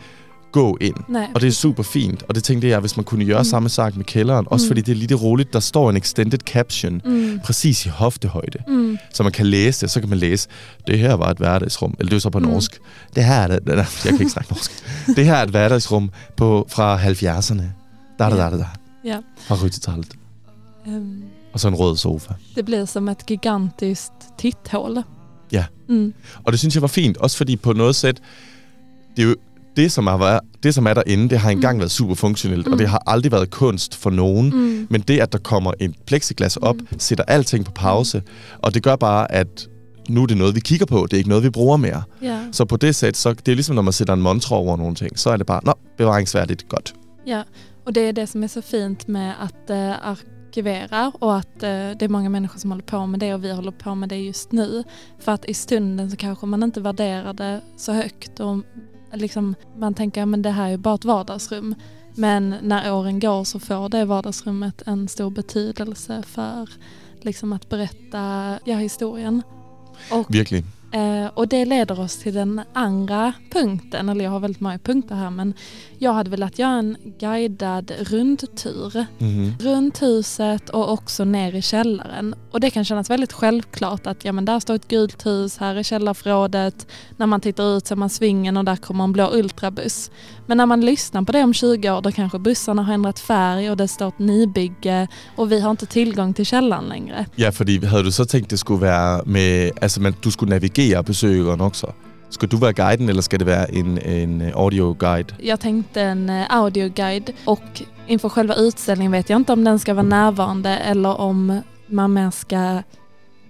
gå 0.51 0.77
ind. 0.81 0.95
Nej. 1.09 1.27
Og 1.35 1.41
det 1.41 1.47
er 1.47 1.51
super 1.51 1.83
fint, 1.83 2.23
og 2.29 2.35
det 2.35 2.43
tænkte 2.43 2.67
jeg, 2.67 2.79
hvis 2.79 2.97
man 2.97 3.03
kunne 3.03 3.25
gøre 3.25 3.37
Mm. 3.37 3.39
mm. 3.39 3.43
samme 3.49 3.69
sak 3.69 3.95
med 3.95 4.05
kælderen. 4.05 4.45
Også 4.49 4.65
Mm. 4.65 4.67
fordi 4.69 4.81
det 4.81 4.91
er 4.91 4.95
lidt 4.95 5.21
roligt, 5.21 5.53
der 5.53 5.59
står 5.59 5.89
en 5.89 5.97
extended 5.97 6.39
caption 6.39 7.01
Mm. 7.05 7.39
præcis 7.43 7.85
i 7.85 7.89
hoftehøjde. 7.89 8.59
Mm. 8.67 8.97
Så 9.13 9.23
man 9.23 9.31
kan 9.31 9.45
læse 9.45 9.81
det, 9.81 9.91
så 9.91 9.99
kan 9.99 10.09
man 10.09 10.17
læse, 10.17 10.47
det 10.87 10.99
her 10.99 11.13
var 11.13 11.29
et 11.31 11.37
hverdagsrum, 11.37 11.95
eller 11.99 12.09
det 12.09 12.15
er 12.15 12.19
så 12.19 12.29
på 12.29 12.39
Mm. 12.39 12.45
norsk. 12.45 12.79
Det 13.15 13.23
her 13.25 13.33
er, 13.35 13.47
det, 13.47 13.61
jeg 13.75 13.85
kan 14.03 14.13
ikke 14.19 14.29
snakke 14.29 14.53
norsk. 14.53 14.71
Det 15.15 15.25
her 15.25 15.33
er 15.35 15.43
et 15.43 15.49
hverdagsrum 15.49 16.09
på, 16.37 16.67
fra 16.69 16.97
70'erne. 16.97 17.61
Der, 18.19 18.29
der, 18.29 18.35
der, 18.35 18.49
der, 18.49 18.57
der. 18.57 18.65
Ja. 19.05 19.17
Fra 19.47 19.55
70-talet. 19.55 20.07
Ehm, 20.87 21.23
Og 21.57 21.61
så 21.61 21.67
en 21.67 21.75
rød 21.75 21.97
sofa. 21.97 22.33
Det 22.55 22.65
blir 22.65 22.85
som 22.85 23.09
ett 23.09 23.25
gigantiskt 23.25 24.13
titthål. 24.37 25.03
Ja. 25.51 25.65
Mm. 25.89 26.13
Og 26.43 26.51
det 26.51 26.59
synes 26.59 26.75
jeg 26.75 26.81
var 26.81 26.87
fint, 26.87 27.17
også 27.17 27.37
fordi 27.37 27.55
på 27.55 27.73
noget 27.73 27.95
sæt, 27.95 28.21
det 29.15 29.23
er 29.23 29.27
jo 29.27 29.35
det, 29.75 29.91
som 29.91 30.07
er, 30.07 30.17
været- 30.17 30.39
det, 30.63 30.73
som 30.73 30.87
er 30.87 30.93
derinde, 30.93 31.29
det 31.29 31.39
har 31.39 31.49
engang 31.49 31.75
Mm. 31.75 31.79
været 31.79 31.91
super 31.91 32.15
funktionelt, 32.15 32.67
Mm. 32.67 32.73
og 32.73 32.79
det 32.79 32.87
har 32.89 33.03
aldrig 33.07 33.31
været 33.31 33.49
kunst 33.49 33.95
for 33.95 34.09
nogen. 34.09 34.49
Mm. 34.49 34.87
Men 34.89 35.01
det, 35.01 35.19
at 35.19 35.31
der 35.33 35.39
kommer 35.39 35.73
en 35.79 35.95
plexiglas 36.05 36.57
op, 36.57 36.75
Mm. 36.75 36.99
sætter 36.99 37.23
alting 37.27 37.65
på 37.65 37.71
pause, 37.71 38.21
og 38.59 38.73
det 38.73 38.83
gør 38.83 38.95
bare, 38.95 39.31
at 39.31 39.67
nu 40.09 40.23
er 40.23 40.25
det 40.27 40.37
noget, 40.37 40.55
vi 40.55 40.59
kigger 40.59 40.85
på. 40.85 41.03
Det 41.03 41.13
er 41.13 41.17
ikke 41.17 41.29
noget, 41.29 41.43
vi 41.43 41.49
bruger 41.49 41.77
mere. 41.77 42.03
Ja. 42.21 42.39
Så 42.51 42.65
på 42.65 42.77
det 42.77 42.95
sæt, 42.95 43.17
så 43.17 43.33
det 43.33 43.47
er 43.51 43.55
ligesom, 43.55 43.75
når 43.75 43.81
man 43.81 43.93
sætter 43.93 44.13
en 44.13 44.21
montre 44.21 44.55
over 44.55 44.77
nogle 44.77 44.95
ting, 44.95 45.19
så 45.19 45.29
er 45.29 45.37
det 45.37 45.45
bare, 45.45 45.61
nå, 45.63 45.73
bevaringsværdigt, 45.97 46.69
godt. 46.69 46.93
Ja, 47.27 47.41
och 47.85 47.95
det 47.95 48.03
är 48.07 48.11
det 48.11 48.29
som 48.29 48.43
är 48.43 48.47
så 48.47 48.61
fint 48.61 49.07
med 49.07 49.33
att 49.41 49.69
eh, 49.69 50.09
arkivera 50.47 51.11
och 51.19 51.35
att 51.35 51.63
eh, 51.63 51.69
det 51.69 52.01
är 52.01 52.09
många 52.09 52.29
människor 52.29 52.59
som 52.59 52.71
håller 52.71 52.83
på 52.83 53.05
med 53.05 53.19
det 53.19 53.33
och 53.33 53.43
vi 53.43 53.51
håller 53.51 53.71
på 53.71 53.95
med 53.95 54.09
det 54.09 54.17
just 54.17 54.51
nu. 54.51 54.83
För 55.19 55.31
att 55.31 55.45
i 55.45 55.53
stunden 55.53 56.11
så 56.11 56.17
kanske 56.17 56.45
man 56.45 56.63
inte 56.63 56.81
värderar 56.81 57.33
det 57.33 57.61
så 57.77 57.91
högt 57.91 58.39
och 58.39 58.57
liksom, 59.13 59.55
man 59.77 59.93
tänker 59.93 60.33
att 60.33 60.43
det 60.43 60.49
här 60.49 60.71
är 60.71 60.77
bara 60.77 60.95
ett 60.95 61.05
vardagsrum. 61.05 61.75
Men 62.15 62.55
när 62.61 62.93
åren 62.93 63.19
går 63.19 63.43
så 63.43 63.59
får 63.59 63.89
det 63.89 64.05
vardagsrummet 64.05 64.81
en 64.85 65.07
stor 65.07 65.29
betydelse 65.29 66.23
för 66.23 66.69
liksom 67.21 67.53
att 67.53 67.69
berätta 67.69 68.53
ja, 68.65 68.77
historien. 68.77 69.41
Och 70.11 70.35
Virkelig. 70.35 70.63
Eh, 70.91 71.27
och 71.33 71.47
det 71.47 71.65
leder 71.65 71.99
oss 71.99 72.17
till 72.17 72.33
den 72.33 72.61
andra 72.73 73.33
punkten, 73.51 74.09
eller 74.09 74.23
jag 74.23 74.31
har 74.31 74.39
väldigt 74.39 74.61
många 74.61 74.79
punkter 74.79 75.15
här 75.15 75.29
men 75.29 75.53
jag 75.97 76.13
hade 76.13 76.29
velat 76.29 76.59
göra 76.59 76.71
en 76.71 76.97
guidad 77.19 77.91
rundtur 77.99 79.05
Mm-hmm. 79.19 79.51
runt 79.63 80.01
huset 80.01 80.69
och 80.69 80.91
också 80.91 81.25
ner 81.25 81.55
i 81.55 81.61
källaren. 81.61 82.35
Och 82.51 82.59
det 82.59 82.69
kan 82.69 82.85
kännas 82.85 83.09
väldigt 83.09 83.33
självklart 83.33 84.07
att 84.07 84.25
ja, 84.25 84.31
men 84.31 84.45
där 84.45 84.59
står 84.59 84.75
ett 84.75 84.87
gult 84.87 85.25
hus, 85.25 85.57
här 85.57 85.75
är 85.75 85.83
källarförrådet. 85.83 86.87
När 87.17 87.25
man 87.25 87.41
tittar 87.41 87.77
ut 87.77 87.87
ser 87.87 87.95
man 87.95 88.09
svingen 88.09 88.57
och 88.57 88.65
där 88.65 88.75
kommer 88.75 89.03
en 89.03 89.11
blå 89.13 89.29
ultrabuss. 89.33 90.11
Men 90.45 90.57
när 90.57 90.65
man 90.65 90.81
lyssnar 90.81 91.21
på 91.21 91.31
det 91.31 91.43
om 91.43 91.53
20 91.53 91.91
år 91.91 92.01
då 92.01 92.11
kanske 92.11 92.39
bussarna 92.39 92.83
har 92.83 92.93
ändrat 92.93 93.19
färg 93.19 93.71
och 93.71 93.77
det 93.77 93.87
står 93.87 94.07
ett 94.07 94.19
nybygge 94.19 95.07
och 95.35 95.51
vi 95.51 95.59
har 95.59 95.71
inte 95.71 95.85
tillgång 95.85 96.33
till 96.33 96.45
källaren 96.45 96.85
längre. 96.85 97.25
Ja, 97.35 97.51
fordi 97.51 97.85
havde 97.85 98.03
du 98.03 98.11
så 98.11 98.25
tænkt, 98.25 98.49
det 98.49 98.57
skulle 98.59 98.81
være 98.81 99.21
med, 99.25 99.71
altså 99.81 100.01
man, 100.01 100.15
du 100.23 100.31
skulle 100.31 100.49
navigere 100.77 101.03
besøgeren 101.03 101.61
også? 101.61 101.87
Skal 102.29 102.49
du 102.49 102.57
være 102.57 102.73
guiden, 102.73 103.09
eller 103.09 103.21
skal 103.21 103.39
det 103.39 103.47
være 103.47 103.73
en, 103.75 103.97
en 103.97 104.41
audio 104.53 104.95
guide? 104.99 105.33
Jag 105.39 105.59
tänkte 105.59 106.01
en 106.01 106.29
eh, 106.29 106.45
audioguide 106.49 107.33
och 107.45 107.81
inför 108.07 108.29
själva 108.29 108.55
utställningen 108.55 109.11
vet 109.11 109.29
jag 109.29 109.37
inte 109.39 109.53
om 109.53 109.63
den 109.63 109.79
ska 109.79 109.93
vara 109.93 110.05
närvarande 110.05 110.69
eller 110.69 111.19
om 111.21 111.61
man 111.87 112.13
mer 112.13 112.31
ska 112.31 112.83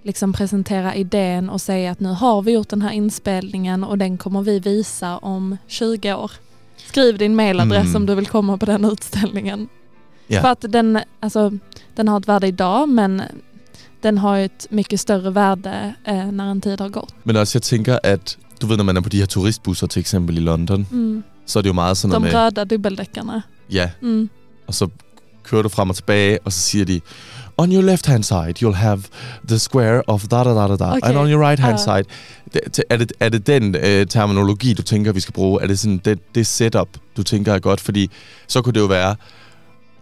liksom 0.02 0.32
presentera 0.32 0.94
idén 0.94 1.50
och 1.50 1.60
säga 1.60 1.90
att 1.90 2.00
nu 2.00 2.08
har 2.08 2.42
vi 2.42 2.52
gjort 2.52 2.68
den 2.68 2.82
här 2.82 2.92
inspelningen 2.92 3.84
och 3.84 3.98
den 3.98 4.18
kommer 4.18 4.42
vi 4.42 4.58
visa 4.60 5.18
om 5.18 5.56
20 5.66 6.14
år. 6.14 6.30
Skriv 6.76 7.18
din 7.18 7.34
mailadress 7.36 7.84
Mm. 7.86 7.96
om 7.96 8.06
du 8.06 8.14
vill 8.14 8.26
komma 8.26 8.58
på 8.58 8.66
den 8.66 8.84
utställningen. 8.84 9.68
Ja. 10.26 10.40
För 10.40 10.48
att 10.48 10.64
den, 10.72 10.98
alltså, 11.20 11.52
den 11.94 12.08
har 12.08 12.20
ett 12.20 12.28
värde 12.28 12.46
idag 12.46 12.88
men 12.88 13.22
den 14.02 14.18
har 14.18 14.36
ju 14.36 14.44
ett 14.44 14.66
mycket 14.70 15.00
större 15.00 15.30
värde 15.30 15.94
eh, 16.04 16.26
när 16.32 16.50
en 16.50 16.60
tid 16.60 16.80
har 16.80 16.88
gått. 16.88 17.14
Men 17.24 17.36
også, 17.36 17.56
jeg 17.56 17.62
tænker, 17.62 17.98
at 18.02 18.38
du 18.62 18.66
ved, 18.66 18.76
når 18.76 18.84
man 18.84 18.96
er 18.96 19.00
på 19.00 19.08
de 19.08 19.16
her 19.18 19.26
turistbusser, 19.26 19.86
til 19.86 20.00
eksempel 20.00 20.36
i 20.38 20.40
London, 20.40 20.86
Mm. 20.90 21.24
så 21.46 21.58
er 21.58 21.62
det 21.62 21.68
jo 21.68 21.72
meget 21.74 21.96
sådan 21.96 22.14
De 22.14 22.20
noget 22.20 22.54
med, 22.54 22.64
röda 22.64 22.74
dubbeldäckarna. 22.76 23.40
ja, 23.70 23.90
Mm. 24.00 24.30
og 24.66 24.74
så 24.74 24.88
kører 25.42 25.62
du 25.62 25.68
frem 25.68 25.90
og 25.90 25.96
tilbage, 25.96 26.38
og 26.44 26.52
så 26.52 26.58
siger 26.60 26.84
de, 26.84 27.00
on 27.56 27.72
your 27.72 27.82
left 27.82 28.06
hand 28.06 28.24
side, 28.24 28.54
you'll 28.64 28.72
have 28.74 29.02
the 29.48 29.58
square 29.58 30.02
of 30.06 30.26
da 30.28 30.36
da 30.36 30.44
da 30.54 30.66
da 30.68 30.76
da, 30.76 30.84
Okay. 30.84 31.00
and 31.08 31.18
on 31.18 31.30
your 31.30 31.48
right 31.48 31.60
hand 31.60 31.74
Ah. 31.74 31.78
side. 31.78 32.04
Det, 32.54 32.60
er, 32.90 32.96
det, 32.96 33.12
er 33.20 33.28
det 33.28 33.46
den 33.46 33.74
øh, 33.74 34.06
terminologi, 34.06 34.72
du 34.74 34.82
tænker, 34.82 35.12
vi 35.12 35.20
skal 35.20 35.32
bruge? 35.34 35.62
Er 35.62 35.66
det 35.66 35.78
sådan 35.78 36.00
det, 36.04 36.18
det 36.34 36.46
setup, 36.46 36.88
du 37.16 37.22
tænker 37.22 37.54
er 37.54 37.58
godt? 37.58 37.80
Fordi 37.80 38.10
så 38.46 38.62
kunne 38.62 38.72
det 38.72 38.80
jo 38.80 38.86
være, 38.86 39.16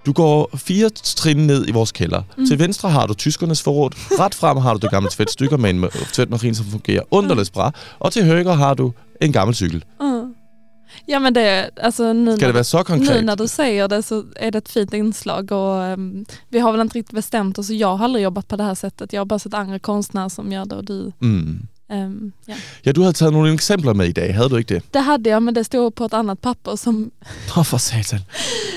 du 0.06 0.12
går 0.12 0.50
fire 0.56 0.88
trin 0.90 1.36
ned 1.46 1.68
i 1.68 1.70
vores 1.72 1.92
kælder. 1.92 2.18
Mm. 2.20 2.26
Mm. 2.42 2.46
Til 2.46 2.58
venstre 2.58 2.90
har 2.90 3.06
du 3.06 3.14
tyskernes 3.14 3.62
forråd. 3.62 3.90
Ret 4.20 4.34
frem 4.34 4.56
har 4.56 4.74
du 4.74 4.78
det 4.78 4.90
gamle 4.90 5.10
tvætstykker 5.10 5.56
med 5.56 5.70
en 5.70 5.84
tvætmarin, 6.12 6.54
som 6.54 6.66
fungerer. 6.66 7.02
Underligt 7.10 7.52
bra. 7.52 7.72
Og 7.98 8.12
til 8.12 8.24
højre 8.26 8.54
har 8.56 8.74
du 8.74 8.92
en 9.20 9.32
gammel 9.32 9.54
cykel. 9.54 9.84
Mm. 10.00 10.34
Ja 11.08 11.18
men 11.18 11.34
det, 11.34 11.70
alltså 11.76 12.12
nu, 12.12 12.36
Ska 12.36 12.46
det 12.46 12.54
vara 12.54 12.64
så 12.64 12.78
nu 12.78 12.84
konkret? 12.84 13.24
när 13.24 13.36
du 13.36 13.48
säger 13.48 13.88
det 13.88 14.02
så 14.02 14.24
är 14.36 14.50
det 14.50 14.58
ett 14.58 14.68
fint 14.68 14.94
inslag 14.94 15.52
och 15.52 15.84
ehm, 15.84 16.24
vi 16.48 16.58
har 16.58 16.72
väl 16.72 16.80
inte 16.80 16.98
riktigt 16.98 17.14
bestämt 17.14 17.58
oss. 17.58 17.70
Jag 17.70 17.96
har 17.96 18.04
aldrig 18.04 18.24
jobbat 18.24 18.48
på 18.48 18.56
det 18.56 18.64
här 18.64 18.74
sättet. 18.74 19.12
Jag 19.12 19.20
har 19.20 19.26
bara 19.26 19.38
sett 19.38 19.54
andra 19.54 19.78
konstnärer 19.78 20.28
som 20.28 20.52
gör 20.52 20.64
det 20.66 20.76
och 20.76 20.84
du, 20.84 21.12
Mm. 21.22 21.66
Ehm, 21.90 22.32
ja. 22.48 22.54
Ja, 22.84 22.92
du 22.92 23.00
havde 23.00 23.12
taget 23.12 23.32
nogle 23.32 23.52
eksempler 23.52 23.92
med 23.92 24.06
i 24.08 24.12
dag, 24.12 24.34
havde 24.34 24.48
du 24.48 24.56
ikke 24.56 24.74
det? 24.74 24.82
Det 24.94 25.02
hade 25.04 25.30
jag 25.30 25.42
men 25.42 25.54
det 25.54 25.66
stod 25.66 25.90
på 25.90 26.04
ett 26.04 26.14
annat 26.14 26.38
papper 26.38 26.76
som, 26.76 27.10
Nå, 27.56 27.62
for 27.62 27.78
satan. 27.78 28.20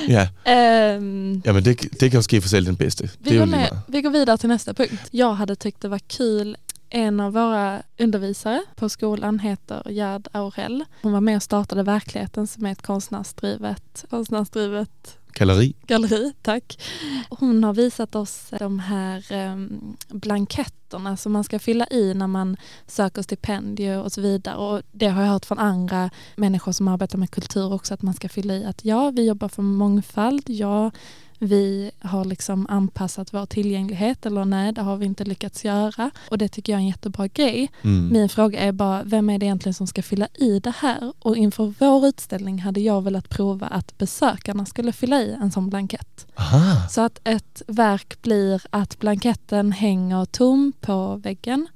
Ja, 0.07 0.27
ehm, 0.45 1.41
jamen 1.45 1.65
det, 1.65 1.81
det 1.99 2.11
kan 2.11 2.17
jo 2.17 2.21
ske 2.21 2.41
for 2.41 2.49
selv 2.49 2.65
den 2.65 2.75
bedste. 2.75 3.03
det 3.03 3.11
Vi 3.31 3.35
jo 3.35 3.39
går, 3.41 3.45
meget. 3.45 3.79
vi 3.87 4.01
går 4.01 4.09
vidare 4.09 4.37
till 4.37 4.49
nästa 4.49 4.73
punkt. 4.73 5.01
Jag 5.11 5.33
hade 5.33 5.55
tyckt 5.55 5.81
det 5.81 5.89
var 5.89 5.99
kul 6.17 6.55
en 6.89 7.19
av 7.19 7.33
våra 7.33 7.83
undervisare 7.97 8.61
på 8.75 8.89
skolan 8.89 9.39
heter 9.39 9.91
Gerd 9.91 10.27
Aurell. 10.31 10.85
Hon 11.01 11.11
var 11.11 11.21
med 11.21 11.35
och 11.35 11.43
startade 11.43 11.83
Verkligheten 11.83 12.47
som 12.47 12.65
är 12.65 12.71
ett 12.71 12.81
konstnärsdrivet, 12.81 14.05
konstnärsdrivet 14.09 15.19
Kalleri. 15.31 15.73
galleri. 15.87 16.33
Tack. 16.41 16.81
Hon 17.29 17.63
har 17.63 17.73
visat 17.73 18.15
oss 18.15 18.51
de 18.59 18.79
här 18.79 19.33
um, 19.51 19.97
blanketterna 20.07 21.17
som 21.17 21.31
man 21.31 21.43
ska 21.43 21.59
fylla 21.59 21.87
i 21.91 22.13
när 22.13 22.27
man 22.27 22.57
söker 22.87 23.21
stipendier 23.21 24.03
och 24.03 24.11
så 24.11 24.21
vidare. 24.21 24.55
Och 24.55 24.81
det 24.91 25.07
har 25.07 25.21
jag 25.21 25.29
hört 25.29 25.45
från 25.45 25.59
andra 25.59 26.09
människor 26.35 26.71
som 26.71 26.87
arbetar 26.87 27.17
med 27.17 27.31
kultur 27.31 27.73
också 27.73 27.93
att 27.93 28.01
man 28.01 28.13
ska 28.13 28.29
fylla 28.29 28.53
i 28.53 28.65
att 28.65 28.85
ja, 28.85 29.11
vi 29.11 29.27
jobbar 29.27 29.49
för 29.49 29.61
mångfald. 29.61 30.43
Ja, 30.45 30.91
vi 31.39 31.91
har 31.99 32.25
liksom 32.25 32.65
anpassat 32.69 33.33
vår 33.33 33.45
tillgänglighet 33.45 34.25
eller 34.25 34.45
nej, 34.45 34.71
det 34.73 34.81
har 34.81 34.97
vi 34.97 35.05
inte 35.05 35.23
lyckats 35.23 35.65
göra. 35.65 36.11
Och 36.29 36.37
det 36.37 36.47
tycker 36.47 36.73
jag 36.73 36.77
är 36.77 36.81
en 36.81 36.87
jättebra 36.87 37.27
grej. 37.27 37.71
Mm. 37.81 38.13
Min 38.13 38.29
fråga 38.29 38.59
är 38.59 38.71
bara, 38.71 39.03
vem 39.03 39.29
är 39.29 39.39
det 39.39 39.45
egentligen 39.45 39.73
som 39.73 39.87
ska 39.87 40.03
fylla 40.03 40.27
i 40.33 40.59
det 40.59 40.73
här? 40.77 41.13
Och 41.19 41.37
inför 41.37 41.73
vår 41.79 42.07
utställning 42.07 42.59
hade 42.59 42.79
jag 42.79 43.01
velat 43.01 43.29
prova 43.29 43.67
att 43.67 43.97
besökarna 43.97 44.65
skulle 44.65 44.91
fylla 44.91 45.21
i 45.21 45.33
en 45.41 45.51
sån 45.51 45.69
blankett. 45.69 46.27
Aha. 46.35 46.87
Så 46.89 47.01
att 47.01 47.19
ett 47.23 47.61
verk 47.67 48.21
blir 48.21 48.61
att 48.69 48.99
blanketten 48.99 49.71
hänger 49.71 50.25
tom 50.25 50.73
på 50.81 51.15
väggen 51.15 51.67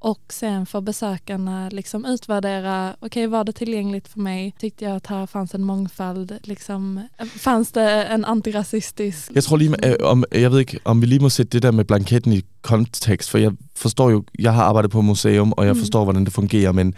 och 0.00 0.20
sen 0.32 0.66
får 0.66 0.80
besökarna 0.80 1.68
liksom 1.68 2.04
utvärdera, 2.04 2.96
okej 3.00 3.26
var 3.26 3.44
det 3.44 3.52
tillgängligt 3.52 4.08
för 4.08 4.20
mig? 4.20 4.54
Tyckte 4.60 4.84
jag 4.84 4.96
att 4.96 5.06
här 5.06 5.26
fanns 5.26 5.54
en 5.54 5.64
mångfald? 5.64 6.38
Liksom, 6.44 7.00
fanns 7.26 7.72
det 7.72 8.04
en 8.04 8.24
antirasistisk... 8.24 9.30
Jeg 9.34 9.44
tror 9.44 9.56
lige, 9.56 9.74
øh, 9.86 9.94
om, 10.02 10.24
jeg 10.32 10.50
ved 10.52 10.58
ikke, 10.58 10.78
om 10.84 11.00
vi 11.00 11.06
lige 11.06 11.20
må 11.20 11.28
sætte 11.28 11.50
det 11.50 11.62
der 11.62 11.70
med 11.70 11.84
blanketten 11.84 12.32
i 12.32 12.40
kontekst, 12.62 13.30
for 13.30 13.38
jeg 13.38 13.52
forstår 13.76 14.10
jo, 14.10 14.24
jeg 14.38 14.54
har 14.54 14.62
arbejdet 14.62 14.90
på 14.90 15.00
museum, 15.00 15.52
og 15.56 15.66
jeg 15.66 15.72
Mm. 15.74 15.78
forstår, 15.80 16.04
hvordan 16.04 16.24
det 16.24 16.32
fungerer, 16.32 16.72
men 16.72 16.94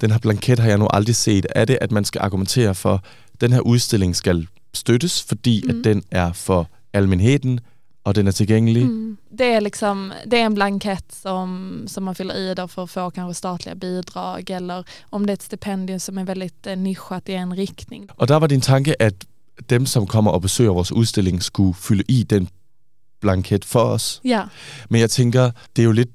den 0.00 0.10
her 0.10 0.18
blanket 0.18 0.58
har 0.58 0.68
jeg 0.68 0.78
nu 0.78 0.86
aldrig 0.90 1.16
set. 1.16 1.46
Er 1.56 1.64
det, 1.64 1.78
at 1.80 1.92
man 1.92 2.04
skal 2.04 2.20
argumentere 2.20 2.74
for, 2.74 2.94
at 3.34 3.40
den 3.40 3.52
her 3.52 3.60
udstilling 3.60 4.16
skal 4.16 4.46
støttes, 4.74 5.22
fordi 5.22 5.62
Mm. 5.64 5.70
at 5.78 5.84
den 5.84 6.02
er 6.10 6.32
for 6.32 6.68
almenheden, 6.92 7.60
og 8.04 8.14
den 8.14 8.26
er 8.26 8.32
tilgængelig? 8.32 8.82
Mm. 8.82 9.16
Det, 9.38 9.54
är 9.54 9.60
liksom, 9.60 10.12
det 10.26 10.36
är 10.40 10.46
en 10.46 10.54
blankett 10.54 11.12
som, 11.12 11.84
som 11.88 12.04
man 12.04 12.14
fyller 12.14 12.34
i 12.34 12.68
för 12.68 12.84
att 12.84 12.90
få 12.90 13.10
kanske 13.10 13.34
statliga 13.34 13.74
bidrag 13.74 14.50
eller 14.50 14.84
om 15.10 15.26
det 15.26 15.32
är 15.32 15.34
ett 15.34 15.42
stipendium 15.42 16.00
som 16.00 16.18
är 16.18 16.24
väldigt 16.24 16.66
eh, 16.66 16.76
nischat 16.76 17.28
i 17.28 17.32
en 17.32 17.56
riktning. 17.56 18.08
Og 18.16 18.28
der 18.28 18.38
var 18.40 18.48
din 18.48 18.60
tanke, 18.60 19.02
at 19.02 19.14
dem, 19.70 19.86
som 19.86 20.06
kommer 20.06 20.30
og 20.30 20.42
besøger 20.42 20.72
vores 20.72 20.92
udstilling, 20.92 21.42
skulle 21.42 21.74
fylde 21.74 22.04
i 22.08 22.22
den 22.22 22.48
blanket 23.20 23.64
for 23.64 23.80
os. 23.80 24.20
Ja, 24.24 24.42
Men 24.88 25.00
jeg 25.00 25.10
tænker, 25.10 25.50
det 25.76 25.82
er 25.82 25.86
jo 25.86 25.92
lidt 25.92 26.10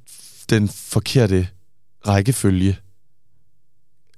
den 0.49 0.69
forkerte 0.69 1.47
rækkefølge. 2.07 2.77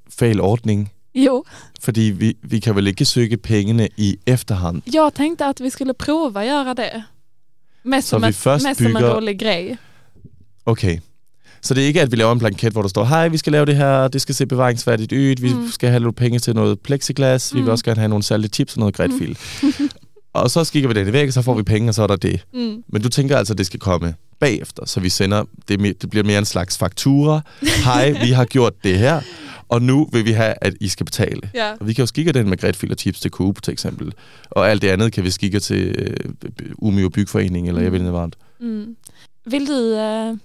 Fejl 0.10 0.41
ordning. 0.41 0.91
jo. 1.15 1.43
Fordi 1.82 2.01
vi, 2.01 2.38
vi 2.41 2.60
kan 2.60 2.75
vel 2.75 2.88
ikke 2.88 3.05
søge 3.05 3.38
pengene 3.38 3.89
i 3.97 4.17
efterhånd. 4.25 4.82
Jag 4.86 5.13
tänkte 5.13 5.45
att 5.45 5.62
vi 5.62 5.69
skulle 5.69 5.93
prova 5.93 6.45
göra 6.45 6.73
det. 6.73 7.03
Mest, 7.83 8.07
Så 8.07 8.09
som, 8.09 8.21
vi 8.21 8.27
ett, 8.27 8.35
först 8.35 8.65
mest 8.65 8.77
som 8.77 8.87
en 8.87 8.93
bygger- 8.95 9.15
rolig 9.15 9.39
grej. 9.39 9.77
Okay. 10.65 10.97
Så 11.61 11.73
det 11.73 11.83
er 11.83 11.87
ikke, 11.87 12.01
at 12.01 12.11
vi 12.11 12.15
laver 12.15 12.31
en 12.31 12.39
blanket, 12.39 12.71
hvor 12.71 12.81
der 12.81 12.89
står, 12.89 13.03
hej, 13.05 13.27
vi 13.27 13.37
skal 13.37 13.51
lave 13.51 13.65
det 13.65 13.75
her, 13.75 14.07
det 14.07 14.21
skal 14.21 14.35
se 14.35 14.45
bevaringsværdigt 14.45 15.11
ud, 15.11 15.41
vi 15.41 15.53
Mm. 15.53 15.71
skal 15.71 15.89
have 15.89 16.03
lidt 16.03 16.15
penge 16.15 16.39
til 16.39 16.55
noget 16.55 16.79
plexiglas, 16.79 17.53
vi 17.53 17.59
vil 17.59 17.65
Mm. 17.65 17.71
også 17.71 17.85
gerne 17.85 17.99
have 17.99 18.09
nogle 18.09 18.23
salte 18.23 18.49
chips 18.49 18.73
og 18.73 18.79
noget 18.79 18.95
grætfil. 18.95 19.37
og 20.33 20.51
så 20.51 20.63
skikker 20.63 20.87
vi 20.89 20.93
det 20.99 21.07
i 21.07 21.13
væk, 21.13 21.27
og 21.27 21.33
så 21.33 21.41
får 21.41 21.53
vi 21.53 21.63
penge, 21.63 21.89
og 21.89 21.93
så 21.95 22.03
er 22.03 22.07
der 22.07 22.15
det. 22.15 22.45
Mm. 22.53 22.83
Men 22.87 23.01
du 23.01 23.09
tænker 23.09 23.37
altså, 23.37 23.53
at 23.53 23.57
det 23.57 23.65
skal 23.65 23.79
komme 23.79 24.15
bagefter, 24.39 24.85
så 24.85 24.99
vi 24.99 25.09
sender, 25.09 25.43
det, 25.67 26.01
det 26.01 26.09
bliver 26.09 26.23
mere 26.23 26.39
en 26.39 26.45
slags 26.45 26.77
faktura. 26.77 27.41
Hej, 27.83 28.09
vi 28.23 28.31
har 28.31 28.45
gjort 28.45 28.73
det 28.83 28.97
her, 28.97 29.21
og 29.69 29.82
nu 29.82 30.10
vil 30.12 30.25
vi 30.25 30.32
have, 30.32 30.53
at 30.62 30.73
I 30.79 30.88
skal 30.88 31.05
betale. 31.05 31.41
Ja. 31.53 31.71
Og 31.79 31.88
vi 31.88 31.93
kan 31.93 32.01
jo 32.03 32.05
skikke 32.08 32.32
den 32.32 32.49
med 32.49 32.58
grætfil 32.58 32.91
og 32.91 32.97
chips 32.97 33.19
til 33.19 33.32
Coop, 33.32 33.62
til 33.63 33.71
eksempel. 33.71 34.13
Og 34.49 34.69
alt 34.69 34.82
det 34.82 34.88
andet 34.88 35.13
kan 35.13 35.23
vi 35.23 35.32
skikke 35.32 35.60
til 35.60 35.95
øh, 35.97 36.32
Umeå 36.77 37.10
Bygforening, 37.10 37.67
eller 37.67 37.82
jeg 37.82 37.91
ved 37.91 37.99
ikke 37.99 38.12
hvad. 38.12 38.29
Mm. 38.60 38.95
Du 39.45 39.95
eh, 39.95 40.38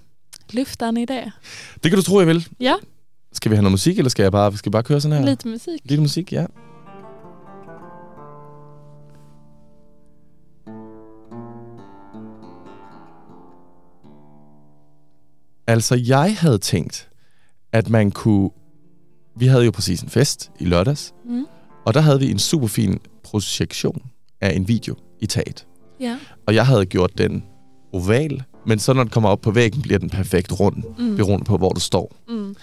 lyfta 0.53 0.89
en 0.89 0.97
idé? 0.97 1.31
Det 1.75 1.91
kan 1.91 1.95
du 1.97 2.03
tro, 2.03 2.19
jeg 2.19 2.27
vil. 2.27 2.49
Ja, 2.61 2.75
Skal 3.33 3.51
vi 3.51 3.57
have 3.57 3.63
noget 3.63 3.73
musik, 3.73 3.99
eller 3.99 4.11
skal 4.11 4.23
jeg 4.23 4.33
bare, 4.33 4.57
skal 4.57 4.71
vi 4.71 4.73
bare 4.73 4.83
køre 4.83 5.01
sådan 5.01 5.19
her? 5.19 5.31
lite 5.31 5.49
musik. 5.49 5.81
Lidt 5.85 6.01
musik, 6.01 6.33
ja. 6.33 6.47
Altså, 15.67 15.95
jeg 16.07 16.37
havde 16.39 16.59
tænkt, 16.59 17.09
at 17.73 17.91
man 17.91 18.11
kunne... 18.11 18.51
Vi 19.37 19.47
havde 19.47 19.65
jo 19.65 19.71
præcis 19.71 20.01
en 20.01 20.09
fest 20.09 20.51
i 20.61 20.65
lørdags, 20.65 21.15
Mm. 21.29 21.47
og 21.85 21.95
der 21.95 22.01
havde 22.01 22.21
vi 22.21 22.31
en 22.31 22.39
super 22.39 22.67
fin 22.67 22.99
projektion 23.25 24.03
af 24.41 24.57
en 24.57 24.69
video 24.69 24.95
i 25.21 25.27
taget. 25.27 25.67
Ja. 26.01 26.17
Og 26.47 26.55
jeg 26.55 26.67
havde 26.67 26.87
gjort 26.87 27.19
den 27.19 27.45
oval, 27.93 28.43
men 28.67 28.79
så 28.79 28.93
når 28.93 29.03
den 29.03 29.11
kommer 29.11 29.29
op 29.31 29.41
på 29.41 29.51
væggen, 29.51 29.83
bliver 29.83 29.99
den 29.99 30.11
perfekt 30.11 30.61
rund, 30.61 30.83
Mm. 30.99 31.17
beroende 31.17 31.45
på, 31.45 31.57
hvor 31.57 31.71
du 31.73 31.81
står. 31.81 32.13
Mm. 32.29 32.55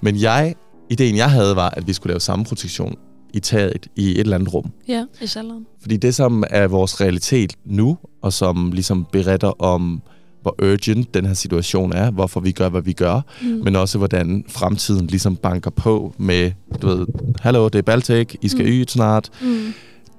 Men 0.00 0.16
jeg, 0.20 0.54
ideen 0.90 1.16
jeg 1.16 1.30
havde, 1.30 1.56
var, 1.56 1.70
at 1.70 1.86
vi 1.86 1.92
skulle 1.92 2.10
lave 2.10 2.20
samme 2.20 2.44
projektion 2.44 2.94
i 3.34 3.40
taget 3.40 3.86
i 3.96 4.10
et 4.10 4.18
eller 4.20 4.34
andet 4.36 4.54
rum. 4.54 4.70
Ja, 4.88 5.04
i 5.20 5.26
källaren. 5.26 5.66
Fordi 5.80 5.96
det, 5.96 6.14
som 6.14 6.44
er 6.50 6.66
vores 6.66 7.00
realitet 7.00 7.52
nu, 7.64 7.98
og 8.22 8.32
som 8.32 8.72
ligesom 8.72 9.06
beretter 9.12 9.62
om, 9.62 10.02
hvor 10.48 10.64
urgent 10.72 11.14
den 11.14 11.26
her 11.26 11.34
situation 11.34 11.92
er, 11.92 12.10
hvorfor 12.10 12.40
vi 12.40 12.52
gør, 12.52 12.68
hvad 12.68 12.82
vi 12.82 12.92
gør, 12.92 13.20
Mm. 13.42 13.48
men 13.48 13.76
også 13.76 13.98
hvordan 13.98 14.44
fremtiden 14.48 15.06
ligesom 15.06 15.36
banker 15.36 15.70
på 15.70 16.14
med, 16.18 16.52
du 16.82 16.86
ved, 16.86 17.06
hallo, 17.40 17.68
det 17.68 17.78
er 17.78 17.82
Baltic, 17.82 18.34
I 18.42 18.48
skal 18.48 18.66
Mm. 18.72 18.78
mm. 18.78 18.88
snart. 18.88 19.30
Mm. 19.42 19.72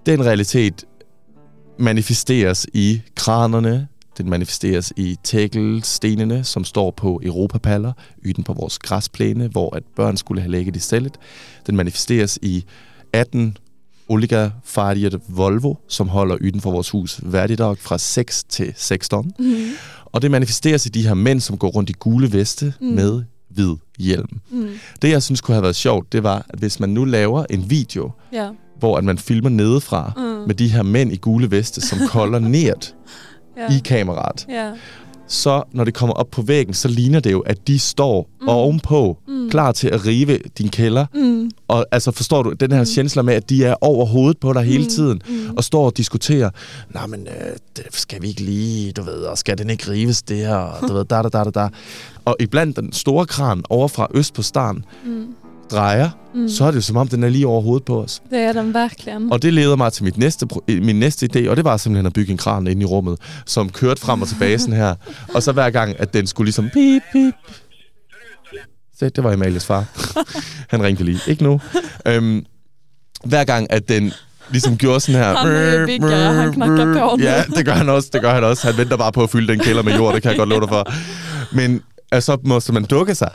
Den 0.05 0.25
realitet 0.25 0.85
manifesteres 1.79 2.67
i 2.73 3.01
kranerne, 3.15 3.87
den 4.17 4.29
manifesteres 4.29 4.93
i 4.97 5.17
tækkelstenene, 5.23 6.43
som 6.43 6.63
står 6.63 6.91
på 6.91 7.21
europapaller, 7.23 7.93
yden 8.25 8.43
på 8.43 8.53
vores 8.53 8.79
græsplæne, 8.79 9.47
hvor 9.47 9.75
at 9.75 9.83
børn 9.95 10.17
skulle 10.17 10.41
have 10.41 10.51
lægget 10.51 10.75
i 10.75 10.79
stillet. 10.79 11.13
Den 11.67 11.75
manifesteres 11.75 12.39
i 12.41 12.63
18 13.13 13.57
Oliga 14.09 14.49
Fardiet 14.63 15.19
Volvo, 15.27 15.75
som 15.87 16.07
holder 16.07 16.37
yden 16.41 16.61
for 16.61 16.71
vores 16.71 16.89
hus 16.89 17.19
hverdag 17.23 17.77
fra 17.77 17.97
6 17.97 18.43
til 18.43 18.73
16. 18.75 19.31
Mm. 19.39 19.55
Og 20.05 20.21
det 20.21 20.31
manifesteres 20.31 20.85
i 20.85 20.89
de 20.89 21.07
her 21.07 21.13
mænd, 21.13 21.39
som 21.39 21.57
går 21.57 21.67
rundt 21.69 21.89
i 21.89 21.93
gule 21.99 22.33
veste 22.33 22.73
mm. 22.81 22.87
med 22.87 23.23
hvid 23.49 23.75
hjelm. 23.99 24.39
Mm. 24.51 24.69
Det, 25.01 25.09
jeg 25.09 25.23
synes 25.23 25.41
kunne 25.41 25.55
have 25.55 25.63
været 25.63 25.75
sjovt, 25.75 26.11
det 26.13 26.23
var, 26.23 26.45
at 26.49 26.59
hvis 26.59 26.79
man 26.79 26.89
nu 26.89 27.05
laver 27.05 27.45
en 27.49 27.69
video, 27.69 28.11
Ja. 28.33 28.49
hvor 28.79 28.97
at 28.97 29.03
man 29.03 29.17
filmer 29.17 29.49
nedefra, 29.49 30.11
Mm. 30.17 30.23
med 30.23 30.55
de 30.55 30.67
her 30.67 30.83
mænd 30.83 31.13
i 31.13 31.15
gule 31.15 31.51
veste, 31.51 31.81
som 31.81 31.99
kolder 32.07 32.39
ned 32.39 32.53
ja. 33.57 33.75
i 33.75 33.79
kameraet, 33.85 34.45
Ja. 34.49 34.71
Så 35.29 35.63
når 35.71 35.83
det 35.83 35.93
kommer 35.93 36.13
op 36.13 36.27
på 36.31 36.41
væggen, 36.41 36.73
så 36.73 36.87
ligner 36.87 37.19
det 37.19 37.31
jo, 37.31 37.39
at 37.39 37.67
de 37.67 37.79
står 37.79 38.29
Mm. 38.41 38.47
ovenpå, 38.49 39.17
Mm. 39.27 39.49
klar 39.49 39.71
til 39.71 39.87
at 39.87 40.05
rive 40.05 40.39
din 40.57 40.69
kælder. 40.69 41.05
Mm. 41.13 41.51
Og 41.67 41.85
altså 41.91 42.11
forstår 42.11 42.43
du, 42.43 42.51
den 42.51 42.71
her 42.71 42.79
Mm. 42.79 42.85
sjænsler 42.85 43.23
med, 43.23 43.33
at 43.33 43.49
de 43.49 43.65
er 43.65 43.75
over 43.81 44.05
hovedet 44.05 44.37
på 44.39 44.53
dig 44.53 44.63
hele 44.63 44.83
Mm. 44.83 44.89
tiden, 44.89 45.21
Mm. 45.29 45.55
og 45.57 45.63
står 45.63 45.85
og 45.85 45.97
diskuterer, 45.97 46.49
nej, 46.93 47.07
men 47.07 47.27
øh, 47.27 47.55
det 47.77 47.85
skal 47.91 48.21
vi 48.21 48.27
ikke 48.27 48.41
lige, 48.41 48.91
du 48.91 49.01
ved, 49.03 49.13
og 49.13 49.37
skal 49.37 49.57
den 49.57 49.69
ikke 49.69 49.91
rives 49.91 50.21
det 50.21 50.37
her, 50.37 50.55
og 50.55 50.87
du 50.89 50.93
ved, 50.93 51.05
da, 51.05 51.21
da, 51.21 51.29
da, 51.29 51.43
da, 51.43 51.49
da. 51.49 51.67
Og 52.25 52.35
iblandt 52.39 52.75
den 52.77 52.93
store 52.93 53.25
kran 53.25 53.63
over 53.69 53.87
fra 53.87 54.07
øst 54.13 54.33
på 54.33 54.41
starten 54.41 54.85
Mm. 55.05 55.25
Drejer, 55.71 56.09
Mm. 56.35 56.49
så 56.49 56.63
er 56.65 56.71
det 56.71 56.75
jo 56.75 56.81
som 56.81 56.97
om, 56.97 57.07
den 57.07 57.23
er 57.23 57.29
lige 57.29 57.47
over 57.47 57.61
hovedet 57.61 57.85
på 57.85 58.01
os. 58.03 58.21
Det 58.29 58.39
är 58.39 58.53
den 58.53 58.73
verkligen. 58.73 59.31
Og 59.31 59.41
det 59.41 59.53
leder 59.53 59.75
mig 59.75 59.93
til 59.93 60.03
mit 60.03 60.17
næste, 60.17 60.47
øh, 60.67 60.83
min 60.83 60.95
næste 60.99 61.29
idé, 61.33 61.49
og 61.49 61.55
det 61.57 61.65
var 61.65 61.77
simpelthen 61.77 62.05
at 62.05 62.13
bygge 62.13 62.31
en 62.31 62.37
kran 62.37 62.67
inde 62.67 62.81
i 62.81 62.85
rummet, 62.85 63.19
som 63.45 63.69
kørte 63.69 64.01
frem 64.01 64.21
og 64.21 64.27
tilbage 64.27 64.59
sådan 64.59 64.75
her. 64.75 64.95
Og 65.33 65.43
så 65.43 65.51
hver 65.51 65.69
gang, 65.69 65.99
at 65.99 66.13
den 66.13 66.27
skulle 66.27 66.45
ligesom 66.45 66.69
pip, 66.73 67.01
pip. 67.11 67.33
Se, 68.99 69.09
det 69.09 69.23
var 69.23 69.33
Amalies 69.33 69.65
far. 69.65 69.85
Han 70.71 70.83
ringte 70.83 71.03
lige. 71.03 71.19
Ikke 71.27 71.43
nu. 71.43 71.61
Øhm, 72.05 72.45
hver 73.25 73.43
gang, 73.43 73.71
at 73.73 73.89
den 73.89 74.13
ligesom 74.51 74.77
gjorde 74.77 74.99
sådan 74.99 75.21
her... 75.21 75.35
Han 75.35 75.51
er 75.51 75.79
jo 75.79 75.85
byggere, 75.85 76.33
han 76.33 76.53
knakker 76.53 76.93
på. 76.93 77.17
Ja, 77.21 77.43
det 77.55 77.65
gør 77.65 77.73
han 77.73 77.89
også, 77.89 78.09
det 78.13 78.21
gør 78.21 78.33
han 78.33 78.43
også. 78.43 78.67
Han 78.67 78.77
venter 78.77 78.97
bare 78.97 79.11
på 79.11 79.23
at 79.23 79.29
fylde 79.29 79.47
den 79.47 79.59
kælder 79.59 79.83
med 79.83 79.95
jord, 79.95 80.13
det 80.13 80.21
kan 80.21 80.29
jeg 80.31 80.37
godt 80.37 80.49
love 80.49 80.61
dig 80.61 80.69
for. 80.69 80.87
Men 81.55 81.81
altså, 82.11 82.31
så 82.31 82.37
måste 82.43 82.73
man 82.73 82.83
dukke 82.83 83.15
sig. 83.15 83.31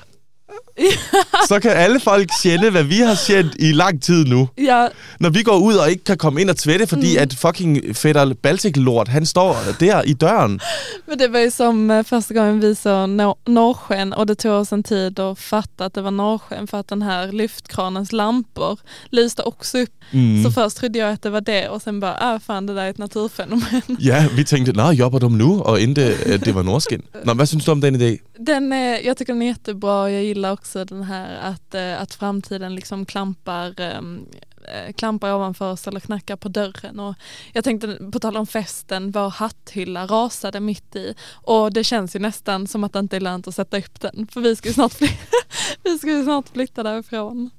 så 1.49 1.61
kan 1.61 1.71
alle 1.71 2.01
folk 2.01 2.29
kende, 2.43 2.71
hvad 2.71 2.83
vi 2.83 2.99
har 2.99 3.19
kendt 3.27 3.57
i 3.59 3.73
lang 3.73 4.03
tid 4.03 4.25
nu. 4.25 4.49
Ja, 4.59 4.89
Når 5.21 5.31
vi 5.31 5.43
går 5.43 5.57
ud 5.59 5.75
og 5.75 5.91
ikke 5.91 6.05
kan 6.05 6.17
komme 6.17 6.41
ind 6.41 6.51
og 6.51 6.57
tvætte, 6.57 6.87
fordi 6.87 7.17
mm. 7.17 7.23
at 7.23 7.35
fucking 7.35 7.97
fætter 7.97 8.35
Baltic-lort, 8.43 9.09
han 9.09 9.27
står 9.27 9.57
der 9.81 10.03
i 10.03 10.13
døren. 10.13 10.61
men 11.09 11.19
det 11.19 11.33
var 11.33 11.39
ju 11.39 11.51
som 11.51 11.91
eh, 11.91 12.05
första 12.05 12.35
gången 12.35 12.61
vi 12.61 12.75
såg 12.75 13.09
nor- 13.09 13.39
norrsken 13.47 14.13
och 14.13 14.27
det 14.27 14.35
tog 14.35 14.53
oss 14.53 14.73
en 14.73 14.83
tid 14.83 15.19
att 15.19 15.39
fatta 15.39 15.85
att 15.85 15.95
det 15.95 16.03
var 16.03 16.11
norrsken 16.11 16.67
för 16.67 16.81
att 16.81 16.89
den 16.89 17.03
här 17.03 17.33
lyftkranens 17.33 18.13
lampor 18.13 18.79
lyste 19.11 19.43
också 19.43 19.79
upp. 19.79 19.91
Mm. 20.11 20.45
Så 20.45 20.51
först 20.51 20.77
trodde 20.77 20.99
jag 20.99 21.13
att 21.13 21.23
det 21.23 21.31
var 21.31 21.41
det 21.41 21.69
och 21.69 21.83
sen 21.83 22.01
bara, 22.01 22.17
ah 22.21 22.39
fan 22.41 22.67
det 22.67 22.75
där 22.75 22.83
är 22.83 22.91
ett 22.91 22.99
naturfenomen. 22.99 23.83
Ja, 23.99 24.25
vi 24.37 24.45
tænkte, 24.45 24.73
nej, 24.73 24.95
jobber 24.97 25.19
de 25.19 25.39
nu? 25.39 25.45
Og 25.45 25.83
endte, 25.83 26.17
at 26.27 26.45
det 26.45 26.55
var 26.55 26.63
nordskin. 26.63 27.03
Nå, 27.25 27.35
hvad 27.35 27.47
synes 27.47 27.65
du 27.65 27.71
om 27.73 27.81
den 27.81 27.95
idé? 27.95 28.19
Den 28.47 28.73
är, 28.73 29.07
jag 29.07 29.17
tycker 29.17 29.33
den 29.33 29.43
är 29.43 29.47
jättebra 29.47 30.03
och 30.03 30.11
jag 30.11 30.25
gillar 30.25 30.53
också 30.53 30.64
den 30.73 31.03
här 31.03 31.37
att, 31.53 31.75
eh, 31.75 32.03
att 32.03 32.15
framtiden 32.15 32.75
liksom 32.75 33.07
klampar, 33.07 33.81
ehm, 33.81 34.27
eh, 34.75 34.93
klampar 34.93 35.35
ovanför 35.35 35.73
oss 35.73 35.89
eller 35.89 36.01
knackar 36.01 36.37
på 36.37 36.49
dörren. 36.49 37.01
Och 37.01 37.15
jag 37.53 37.65
tänkte 37.65 37.99
på 38.13 38.19
tal 38.21 38.37
om 38.37 38.47
festen, 38.47 39.11
vår 39.11 39.31
hatthylla 39.31 40.07
rasade 40.07 40.61
mitt 40.61 40.97
i 40.97 41.15
och 41.33 41.73
det 41.73 41.85
känns 41.85 42.17
ju 42.17 42.21
nästan 42.21 42.67
som 42.67 42.85
att 42.85 42.93
det 42.93 42.99
inte 42.99 43.17
är 43.17 43.21
lönt 43.21 43.49
att 43.49 43.55
sätta 43.55 43.79
upp 43.79 44.01
den 44.01 44.27
för 44.27 44.41
vi 44.41 44.57
ska 44.57 44.69
ju 44.69 44.75
snart, 44.75 44.93
fly- 44.93 45.19
vi 45.83 45.99
ska 45.99 46.11
ju 46.11 46.25
snart 46.25 46.49
flytta 46.49 46.83
därifrån. 46.83 47.51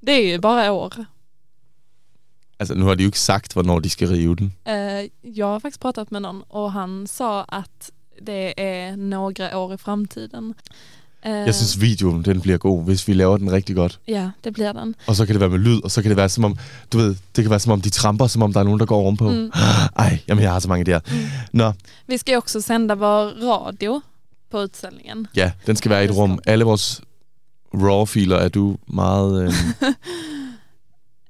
Det 0.00 0.12
är 0.12 0.26
ju 0.26 0.38
bara 0.38 0.72
år. 0.72 1.04
Altså, 2.58 2.74
nu 2.74 2.84
har 2.84 2.96
de 2.96 3.02
jo 3.04 3.08
ikke 3.10 3.18
sagt, 3.20 3.52
hvornår 3.56 3.80
de 3.80 3.88
skal 3.90 4.08
rive 4.08 4.34
den. 4.34 4.52
Eh, 4.64 5.10
Jag 5.22 5.46
har 5.46 5.60
faktiskt 5.60 5.80
pratat 5.82 6.10
med 6.10 6.22
någon 6.22 6.42
och 6.42 6.72
han 6.72 7.06
sa 7.06 7.42
att 7.44 7.90
det 8.22 8.54
är 8.60 8.96
några 8.96 9.58
år 9.58 9.74
i 9.74 9.78
framtiden. 9.78 10.54
Jeg 11.26 11.54
synes, 11.54 11.80
videoen 11.80 12.22
den 12.24 12.40
bliver 12.40 12.58
god, 12.58 12.84
hvis 12.84 13.08
vi 13.08 13.12
laver 13.12 13.36
den 13.36 13.52
rigtig 13.52 13.76
godt. 13.76 13.98
Ja, 14.08 14.30
det 14.44 14.54
blir 14.54 14.72
den. 14.72 14.94
Og 15.06 15.16
så 15.16 15.26
kan 15.26 15.34
det 15.34 15.40
være 15.40 15.50
med 15.50 15.58
lyd, 15.58 15.80
og 15.84 15.90
så 15.90 16.02
kan 16.02 16.08
det 16.08 16.16
være 16.16 16.28
som 16.28 16.44
om, 16.44 16.58
du 16.92 16.98
ved, 16.98 17.14
det 17.36 17.44
kan 17.44 17.50
være 17.50 17.60
som 17.60 17.72
om 17.72 17.80
de 17.80 17.90
tramper, 17.90 18.26
som 18.26 18.42
om 18.42 18.52
der 18.52 18.60
er 18.60 18.64
nogen, 18.64 18.80
der 18.80 18.86
går 18.86 18.96
ovenpå. 18.96 19.28
Mm. 19.30 19.36
Mm. 19.36 19.50
Ej, 19.98 20.18
jamen 20.28 20.42
jeg 20.44 20.52
har 20.52 20.60
så 20.60 20.68
mange 20.68 20.84
der. 20.84 21.00
Mm. 21.10 21.16
Nå, 21.52 21.72
Vi 22.06 22.18
ska 22.18 22.32
ju 22.32 22.38
också 22.38 22.60
sända 22.60 22.94
vår 22.94 23.24
radio 23.52 24.00
på 24.50 24.58
utställningen. 24.62 25.26
ja, 25.36 25.50
den 25.66 25.76
skal 25.76 25.90
være 25.90 26.02
i 26.02 26.04
et 26.04 26.16
rum. 26.16 26.38
Alle 26.46 26.64
vores 26.64 27.00
raw-filer 27.74 28.36
er 28.36 28.48
du 28.48 28.76
meget... 28.86 29.52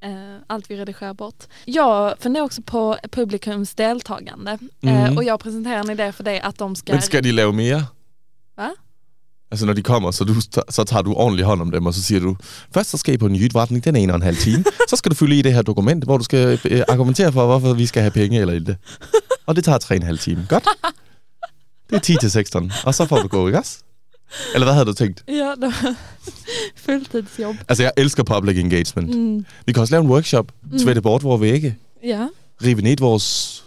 Øh, 0.04 0.40
Allt 0.48 0.70
vi 0.70 0.76
redigerar 0.76 1.12
bort. 1.12 1.46
Jag 1.66 2.14
funderar 2.20 2.44
också 2.44 2.62
på 2.62 2.96
publikums 3.12 3.74
deltagande 3.74 4.58
eh, 4.82 5.16
och 5.16 5.24
jag 5.24 5.40
presenterar 5.40 5.80
en 5.80 5.90
idé 5.90 6.12
för 6.12 6.24
dig 6.24 6.40
att 6.40 6.58
de 6.58 6.76
ska... 6.76 6.92
men 6.92 7.02
skal 7.02 7.22
de 7.22 7.32
lave 7.32 7.52
mere? 7.52 7.84
Hvad? 8.54 8.70
Altså 9.50 9.66
når 9.66 9.72
de 9.72 9.82
kommer, 9.82 10.10
så, 10.10 10.24
du, 10.24 10.34
så 10.70 10.84
tager 10.84 11.02
du 11.02 11.12
ordentlig 11.14 11.44
hånd 11.44 11.60
om 11.60 11.70
dem, 11.70 11.86
og 11.86 11.94
så 11.94 12.02
siger 12.02 12.20
du, 12.20 12.36
først 12.74 12.90
så 12.90 12.96
skal 12.96 13.14
I 13.14 13.16
på 13.16 13.26
en 13.26 13.36
jytretning, 13.36 13.84
den 13.84 13.96
er 13.96 14.00
en 14.00 14.10
og 14.10 14.16
en 14.16 14.22
halv 14.22 14.36
time. 14.36 14.64
så 14.88 14.96
skal 14.96 15.10
du 15.10 15.16
fylde 15.16 15.38
i 15.38 15.42
det 15.42 15.52
her 15.54 15.62
dokument, 15.62 16.04
hvor 16.04 16.16
du 16.18 16.24
skal 16.24 16.60
øh, 16.64 16.82
argumentere 16.88 17.32
for, 17.32 17.46
hvorfor 17.46 17.74
vi 17.74 17.86
skal 17.86 18.02
have 18.02 18.10
penge 18.10 18.40
eller 18.40 18.54
ikke. 18.54 18.76
Og 19.46 19.56
det 19.56 19.64
tager 19.64 19.78
tre 19.78 19.92
og 19.94 19.96
en 19.96 20.02
halv 20.02 20.18
time. 20.18 20.46
Godt. 20.48 20.64
Det 21.90 21.96
er 21.96 22.00
10 22.00 22.16
til 22.20 22.30
16, 22.30 22.72
og 22.84 22.94
så 22.94 23.06
får 23.06 23.22
du 23.22 23.28
gå, 23.28 23.46
ikke 23.46 23.58
også? 23.58 23.78
Eller 24.54 24.66
hvad 24.66 24.74
havde 24.74 24.86
du 24.86 24.92
tænkt? 24.92 25.24
Ja, 25.28 25.32
det 25.60 25.62
var 25.62 25.94
fulltidsjobb. 26.76 27.56
Altså, 27.68 27.82
jeg 27.82 27.92
elsker 27.96 28.22
public 28.22 28.58
engagement. 28.58 29.14
Mm. 29.18 29.46
Vi 29.66 29.72
kan 29.72 29.80
også 29.80 29.94
lave 29.94 30.04
en 30.04 30.10
workshop, 30.10 30.52
tvætte 30.80 31.02
bort 31.02 31.22
vores 31.22 31.40
vægge, 31.40 31.76
Ja. 32.04 32.26
rive 32.64 32.80
ned 32.82 32.96
vores 33.00 33.62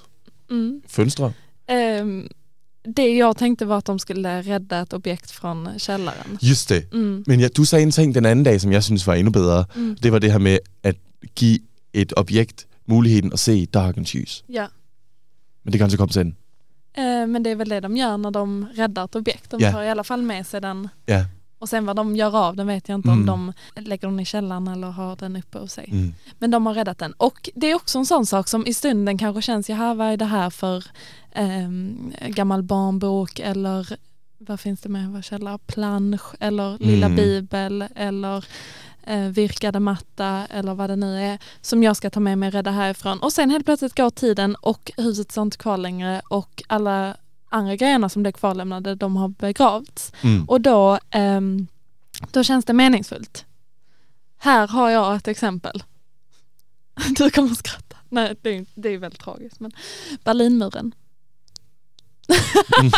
Mm. 0.52 0.74
fønstre. 0.88 1.32
Ehm, 1.70 2.28
det 2.84 3.16
jag 3.18 3.38
tänkte 3.38 3.66
var 3.66 3.78
att 3.78 3.86
de 3.86 4.00
skulle 4.00 4.42
rädda 4.42 4.82
ett 4.82 4.94
objekt 4.94 5.32
från 5.32 5.70
källaren. 5.80 6.38
Just 6.42 6.70
det. 6.70 6.94
Mm. 6.94 7.24
Men 7.28 7.40
ja, 7.40 7.50
du 7.56 7.66
sagde 7.66 7.84
en 7.84 7.92
ting 7.92 8.14
den 8.14 8.26
anden 8.26 8.44
dag, 8.44 8.62
som 8.62 8.72
jeg 8.72 8.84
synes 8.84 9.08
var 9.08 9.16
endnu 9.16 9.32
bedre. 9.32 9.66
Mm. 9.76 9.96
Det 10.02 10.12
var 10.12 10.20
det 10.20 10.32
her 10.32 10.40
med 10.40 10.60
at 10.84 10.96
give 11.40 11.60
et 11.94 12.14
objekt 12.18 12.68
muligheden 12.86 13.34
at 13.34 13.40
se 13.40 13.66
dagens 13.66 14.14
lys. 14.14 14.44
Ja. 14.48 14.68
Men 15.64 15.72
det 15.72 15.78
kan 15.80 15.92
så 15.92 15.98
komme 15.98 16.14
sen. 16.14 16.36
Eh, 16.98 17.28
men 17.28 17.44
det 17.44 17.50
är 17.50 17.56
väl 17.56 17.70
det 17.70 17.80
de 17.80 17.98
gör 17.98 18.18
när 18.18 18.32
de 18.32 18.66
räddar 18.76 19.06
ett 19.06 19.16
objekt. 19.16 19.52
De 19.52 19.60
Ja. 19.62 19.72
tar 19.72 19.84
i 19.84 19.90
alla 19.90 20.04
fall 20.04 20.22
med 20.22 20.46
sig 20.48 20.62
den. 20.62 20.88
Ja. 21.06 21.26
Och 21.60 21.70
sen 21.70 21.86
vad 21.86 21.96
de 21.96 22.16
gör 22.16 22.38
av 22.38 22.56
den 22.56 22.68
vet 22.68 22.90
jag 22.90 22.96
inte 22.98 23.10
Mm. 23.10 23.30
om 23.30 23.54
de 23.76 23.82
lägger 23.82 24.08
den 24.08 24.20
i 24.20 24.26
källaren 24.26 24.68
eller 24.68 24.88
har 24.88 25.16
den 25.16 25.36
uppe 25.36 25.60
hos 25.60 25.74
sig. 25.74 25.90
Mm. 25.92 26.14
Men 26.40 26.52
de 26.52 26.66
har 26.66 26.74
räddat 26.74 26.98
den. 26.98 27.12
Och 27.14 27.50
det 27.56 27.68
är 27.72 27.76
också 27.76 27.98
en 27.98 28.06
sån 28.06 28.26
sak 28.26 28.48
som 28.48 28.68
i 28.68 28.74
stunden 28.74 29.18
kanske 29.18 29.42
känns, 29.42 29.70
jaha 29.70 29.94
vad 29.94 30.08
är 30.08 30.18
det 30.18 30.26
här 30.26 30.50
för 30.50 30.86
um, 31.36 32.14
gammal 32.28 32.64
barnbok 32.64 33.40
eller 33.40 33.98
vad 34.38 34.60
finns 34.60 34.82
det 34.82 34.90
med, 34.90 35.10
vad 35.10 35.24
källa, 35.24 35.58
plansch 35.58 36.22
eller 36.40 36.78
lilla 36.78 37.06
Mm. 37.06 37.16
bibel 37.16 37.86
eller 37.96 38.46
eh, 39.04 39.20
virkade 39.20 39.80
matta 39.80 40.46
eller 40.50 40.74
vad 40.74 40.90
det 40.90 40.96
nu 40.96 41.22
är 41.22 41.40
som 41.62 41.84
jag 41.84 41.98
ska 41.98 42.10
ta 42.10 42.20
med 42.20 42.38
mig 42.38 42.48
och 42.48 42.54
rädda 42.54 42.72
härifrån. 42.72 43.20
Och 43.20 43.34
sen 43.34 43.50
helt 43.50 43.66
plötsligt 43.66 43.96
går 43.98 44.10
tiden 44.10 44.56
och 44.56 44.92
huset 44.98 45.32
står 45.32 45.42
inte 45.42 45.58
kvar 45.58 45.78
längre 45.78 46.22
och 46.30 46.64
alla 46.68 47.16
andra 47.50 47.76
grejerna 47.76 48.10
som 48.10 48.24
blev 48.24 48.32
kvarlämnade 48.32 48.96
de 48.96 49.16
har 49.16 49.28
begravts. 49.28 50.12
Mm. 50.22 50.46
Och 50.46 50.62
då, 50.62 51.00
ehm, 51.10 51.68
då 52.32 52.44
känns 52.44 52.66
det 52.66 52.74
meningsfullt. 52.74 53.46
Här 54.38 54.68
har 54.68 54.90
jag 54.90 55.16
ett 55.16 55.28
exempel. 55.28 55.84
Du 57.18 57.30
kommer 57.30 57.52
att 57.52 57.58
skratta. 57.58 57.98
Nej, 58.10 58.36
det 58.42 58.58
är, 58.58 58.66
det 58.76 58.90
är 58.90 58.98
väldigt 58.98 59.22
tragiskt. 59.22 59.60
Men 59.60 59.72
Berlinmuren. 60.24 60.94
Mm. 62.80 62.92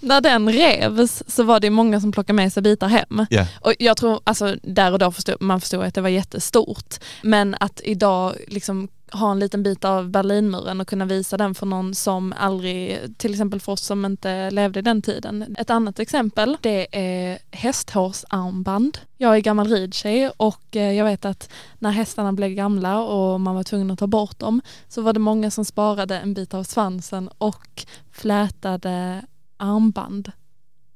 När 0.00 0.20
den 0.20 0.52
revs 0.52 1.22
så 1.26 1.42
var 1.42 1.60
det 1.60 1.70
många 1.70 2.00
som 2.00 2.12
plockade 2.12 2.36
med 2.36 2.52
sig 2.52 2.62
bitar 2.62 2.88
hem. 2.88 3.26
Ja. 3.30 3.46
Och 3.60 3.74
jag 3.78 3.96
tror, 3.96 4.20
alltså 4.24 4.56
där 4.62 4.92
och 4.92 4.98
då 4.98 5.12
förstod 5.12 5.42
man 5.42 5.60
förstod 5.60 5.84
att 5.84 5.94
det 5.94 6.00
var 6.00 6.08
jättestort. 6.08 6.94
Men 7.22 7.56
att 7.60 7.80
idag 7.84 8.36
liksom 8.48 8.88
ha 9.12 9.30
en 9.30 9.38
liten 9.38 9.62
bit 9.62 9.84
av 9.84 10.10
Berlinmuren 10.10 10.80
och 10.80 10.88
kunna 10.88 11.04
visa 11.04 11.36
den 11.36 11.54
för 11.54 11.66
någon 11.66 11.94
som 11.94 12.34
aldrig, 12.36 12.98
till 13.16 13.30
exempel 13.30 13.60
för 13.60 13.72
oss 13.72 13.80
som 13.80 14.04
inte 14.04 14.50
levde 14.50 14.78
i 14.78 14.82
den 14.82 15.02
tiden. 15.02 15.56
Ett 15.58 15.70
annat 15.70 15.98
exempel, 15.98 16.56
det 16.60 16.86
är 16.92 17.38
hästhårsarmband. 17.50 18.98
Jag 19.16 19.36
är 19.36 19.40
gammal 19.40 19.68
ridtjej 19.68 20.30
och 20.36 20.76
eh, 20.76 20.92
jag 20.92 21.04
vet 21.04 21.24
att 21.24 21.50
när 21.78 21.90
hästarna 21.90 22.32
blev 22.32 22.50
gamla 22.50 23.02
och 23.02 23.40
man 23.40 23.54
var 23.54 23.62
tvungen 23.62 23.90
att 23.90 23.98
ta 23.98 24.06
bort 24.06 24.38
dem 24.38 24.60
så 24.88 25.02
var 25.02 25.12
det 25.12 25.20
många 25.20 25.50
som 25.50 25.64
sparade 25.64 26.18
en 26.18 26.34
bit 26.34 26.54
av 26.54 26.64
svansen 26.64 27.30
och 27.38 27.86
flätade 28.12 29.22
armband 29.56 30.32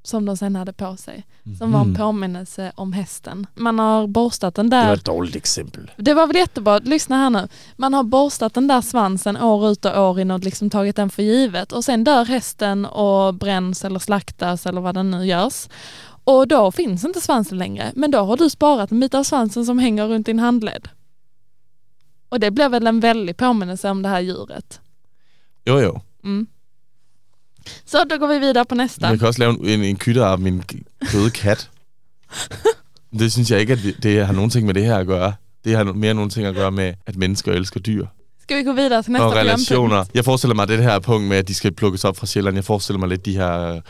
som 0.06 0.24
de 0.24 0.36
sen 0.36 0.56
hade 0.56 0.72
på 0.72 0.96
sig. 0.96 1.26
Som 1.58 1.72
var 1.72 1.80
en 1.80 1.86
Mm. 1.86 1.96
påminnelse 1.96 2.72
om 2.74 2.92
hästen. 2.92 3.46
Man 3.54 3.78
har 3.78 4.06
borstat 4.06 4.54
den 4.54 4.70
Det 4.70 4.76
där 4.76 4.86
var 4.86 4.94
et 4.94 5.04
dårligt 5.04 5.36
eksempel. 5.36 5.90
det 5.96 6.14
var 6.14 6.26
väl 6.26 6.36
jättebra, 6.36 6.78
lyssna 6.78 7.16
här 7.16 7.30
nu. 7.30 7.48
Man 7.76 7.94
har 7.94 8.02
borstat 8.04 8.54
den 8.54 8.68
där 8.68 8.80
svansen 8.80 9.36
år 9.36 9.70
ut 9.70 9.84
och 9.84 9.98
år 10.10 10.20
in 10.20 10.30
och 10.30 10.40
liksom 10.40 10.70
tagit 10.70 10.96
den 10.96 11.10
för 11.10 11.22
givet 11.22 11.72
och 11.72 11.84
sen 11.84 12.04
dör 12.04 12.24
hästen 12.24 12.86
och 12.86 13.34
bränns 13.34 13.84
eller 13.84 13.98
slaktas 13.98 14.66
eller 14.66 14.80
vad 14.80 14.94
den 14.94 15.10
nu 15.10 15.24
görs. 15.26 15.68
Och 16.24 16.48
då 16.48 16.72
finns 16.72 17.04
inte 17.04 17.20
svansen 17.20 17.58
längre, 17.58 17.92
men 17.94 18.10
då 18.10 18.18
har 18.18 18.36
du 18.36 18.50
sparat 18.50 18.90
en 18.92 19.00
bit 19.00 19.14
av 19.14 19.22
svansen 19.22 19.64
som 19.66 19.78
hänger 19.78 20.06
runt 20.06 20.26
din 20.26 20.38
handled. 20.38 20.88
Och 22.28 22.40
det 22.40 22.50
blir 22.50 22.68
väl 22.68 22.86
en 22.86 23.00
väldig 23.00 23.36
påminnelse 23.36 23.90
om 23.90 24.02
det 24.02 24.08
här 24.08 24.20
djuret. 24.20 24.80
Jo, 25.64 25.80
jo. 25.80 26.00
Mm. 26.24 26.46
Så 27.86 27.98
då 28.10 28.18
går 28.18 28.26
vi 28.34 28.38
vidare 28.38 28.64
på 28.68 28.74
nästa. 28.74 29.06
Jeg 29.06 29.18
kan 29.18 29.28
også 29.28 29.40
lave 29.40 29.74
en, 29.74 29.84
en, 29.84 29.96
kytter 29.96 30.24
af 30.26 30.38
min 30.38 30.62
døde 31.12 31.30
kat. 31.30 31.70
det 33.18 33.32
synes 33.32 33.50
jeg 33.50 33.60
ikke, 33.60 33.72
at 33.72 33.78
det, 33.84 33.94
det 34.02 34.26
har 34.26 34.32
nogen 34.32 34.50
ting 34.50 34.66
med 34.66 34.74
det 34.74 34.84
her 34.84 34.96
at 34.96 35.06
gøre. 35.06 35.32
Det 35.64 35.76
har 35.76 35.84
mere 35.84 36.14
nogle 36.14 36.30
ting 36.30 36.46
at 36.46 36.54
gøre 36.54 36.70
med, 36.72 36.94
at 37.06 37.16
mennesker 37.16 37.52
elsker 37.52 37.80
dyr. 37.80 38.06
Ska 38.42 38.56
vi 38.56 38.62
gå 38.62 38.72
vidare 38.72 39.02
till 39.02 39.12
nästa 39.12 39.24
og 39.24 39.32
relationer. 39.32 39.78
programpunkt? 39.88 40.14
Jeg 40.14 40.24
forestiller 40.24 40.54
mig 40.54 40.68
det 40.68 40.82
her 40.82 40.98
punkt 40.98 41.28
med, 41.28 41.36
at 41.36 41.48
de 41.48 41.54
skal 41.54 41.72
plukkes 41.74 42.04
op 42.04 42.16
fra 42.16 42.26
Sjælland. 42.26 42.56
Jeg 42.56 42.64
forestiller 42.64 43.00
mig 43.00 43.08
lidt 43.08 43.26
de 43.26 43.32
her 43.32 43.80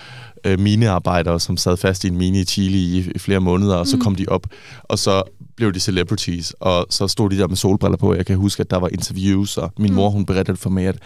øh, 0.45 0.59
minearbejdere, 0.61 1.41
som 1.41 1.57
sad 1.57 1.77
fast 1.77 2.05
i 2.05 2.09
en 2.09 2.17
mine 2.17 2.41
i 2.41 2.45
Chile 2.45 2.77
i, 2.79 3.11
i 3.15 3.19
flere 3.19 3.41
måneder, 3.41 3.77
og 3.77 3.87
så 3.87 3.97
Mm. 3.97 4.03
kom 4.03 4.15
de 4.17 4.25
op, 4.29 4.47
og 4.83 4.99
så 4.99 5.23
blev 5.57 5.73
de 5.73 5.81
celebrities, 5.81 6.55
og 6.61 6.87
så 6.91 7.09
stod 7.09 7.31
de 7.31 7.39
der 7.39 7.49
med 7.49 7.57
solbriller 7.57 7.97
på. 7.97 8.15
Jeg 8.15 8.27
kan 8.27 8.37
huske, 8.37 8.61
at 8.61 8.71
der 8.71 8.77
var 8.77 8.89
interviews, 8.89 9.57
og 9.57 9.73
min 9.79 9.91
Mm. 9.91 9.97
mor, 9.97 10.11
hun 10.11 10.27
berettede 10.27 10.57
for 10.57 10.71
mig, 10.71 10.87
at 10.87 10.97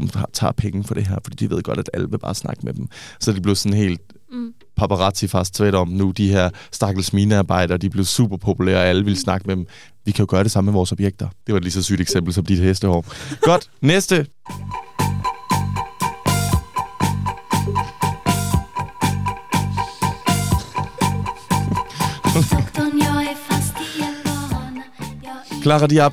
de 0.00 0.08
har- 0.14 0.30
tager 0.32 0.52
penge 0.52 0.84
for 0.84 0.94
det 0.94 1.06
her, 1.06 1.16
fordi 1.24 1.36
de 1.46 1.50
ved 1.54 1.62
godt, 1.62 1.78
at 1.78 1.90
alle 1.94 2.10
vil 2.10 2.18
bare 2.18 2.34
snakke 2.34 2.60
med 2.64 2.72
dem. 2.74 2.88
Så 3.20 3.32
det 3.32 3.42
blev 3.42 3.54
sådan 3.54 3.78
helt 3.78 4.00
Mm. 4.32 4.52
paparazzi 4.76 5.26
fast 5.28 5.54
tvæt 5.54 5.74
om 5.74 5.88
nu. 5.88 6.10
De 6.10 6.28
her 6.28 6.50
stakkels 6.72 7.12
minearbejdere, 7.12 7.78
de 7.78 7.90
blev 7.90 8.04
super 8.04 8.36
populære, 8.36 8.76
og 8.78 8.84
alle 8.84 9.04
ville 9.04 9.18
snakke 9.18 9.46
med 9.46 9.56
dem. 9.56 9.66
Vi 10.04 10.12
kan 10.12 10.22
jo 10.22 10.26
gøre 10.30 10.42
det 10.42 10.50
samme 10.50 10.66
med 10.66 10.72
vores 10.72 10.92
objekter. 10.92 11.28
Det 11.46 11.52
var 11.52 11.56
et 11.58 11.62
lige 11.64 11.72
så 11.72 11.82
sygt 11.82 12.00
eksempel 12.00 12.34
som 12.34 12.44
dit 12.46 12.58
hestehår. 12.58 13.04
Godt, 13.40 13.70
næste. 13.80 14.26
Clara 25.62 25.86
Diab, 25.86 26.12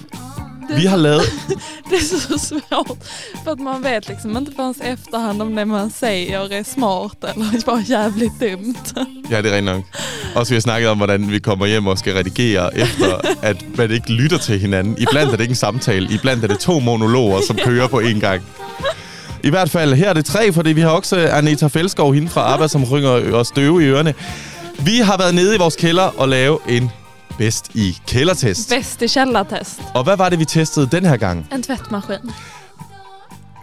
vi 0.78 0.86
har 0.86 0.98
lavet... 0.98 1.32
Det 1.90 1.96
är 1.96 2.02
så 2.02 2.40
svårt 2.40 3.04
för 3.44 3.52
att 3.52 3.60
man 3.60 3.82
vet 3.82 4.08
liksom 4.08 4.38
inte 4.38 4.52
förrän 4.52 4.76
efterhand 4.82 5.42
om 5.42 5.56
det 5.56 5.66
man 5.66 5.92
säger 5.92 6.54
är 6.54 6.64
smart 6.64 7.24
eller 7.24 7.66
bara 7.66 7.82
jävligt 7.82 8.40
dumt. 8.40 9.06
Ja, 9.30 9.42
det 9.42 9.50
er 9.50 9.56
rent 9.56 9.66
nok. 9.66 9.86
Og 10.36 10.48
så 10.48 10.54
vi 10.54 10.56
har 10.56 10.62
snakket 10.62 10.90
om, 10.90 10.98
hvordan 10.98 11.32
vi 11.32 11.40
kommer 11.40 11.66
hjem 11.66 11.88
og 11.88 11.98
skal 11.98 12.14
redigere, 12.14 12.78
efter 12.78 13.38
at 13.42 13.78
man 13.78 13.92
ikke 13.92 14.12
lytter 14.14 14.38
til 14.38 14.60
hinanden. 14.60 14.96
Iblandt 14.98 15.34
er 15.34 15.38
det 15.38 15.44
ikke 15.44 15.52
en 15.52 15.56
samtale. 15.56 16.08
Iblandt 16.14 16.44
er 16.44 16.48
det 16.48 16.60
to 16.60 16.80
monologer, 16.80 17.42
som 17.48 17.58
kører 17.66 17.88
på 17.88 18.02
én 18.02 18.20
gang. 18.20 18.42
I 19.44 19.50
hvert 19.50 19.70
fald, 19.70 19.94
her 19.94 20.10
er 20.10 20.14
det 20.14 20.26
tre, 20.26 20.54
fordi 20.54 20.70
vi 20.74 20.82
har 20.82 20.90
også 20.90 21.30
Anita 21.32 21.68
Felskov, 21.68 22.14
hende 22.14 22.30
fra 22.30 22.54
ABBA, 22.54 22.68
som 22.68 22.84
rynger 22.84 23.10
os 23.34 23.52
døve 23.52 23.84
i 23.84 23.86
ørerne. 23.86 24.14
Vi 24.80 24.98
har 24.98 25.18
været 25.18 25.36
nede 25.36 25.56
i 25.56 25.58
vores 25.58 25.76
kælder 25.76 26.04
og 26.18 26.30
lave 26.30 26.60
en 26.70 26.92
bedst 27.38 27.76
i 27.76 27.98
kældertest. 28.08 28.70
Bäst 28.70 29.02
i 29.02 29.08
källartest. 29.08 29.82
Og 29.96 30.04
hvad 30.04 30.18
var 30.18 30.30
det, 30.30 30.40
vi 30.40 30.46
testede 30.46 30.88
den 30.88 31.06
her 31.06 31.18
gang? 31.18 31.48
En 31.52 31.64
tvättmaskin. 31.64 32.32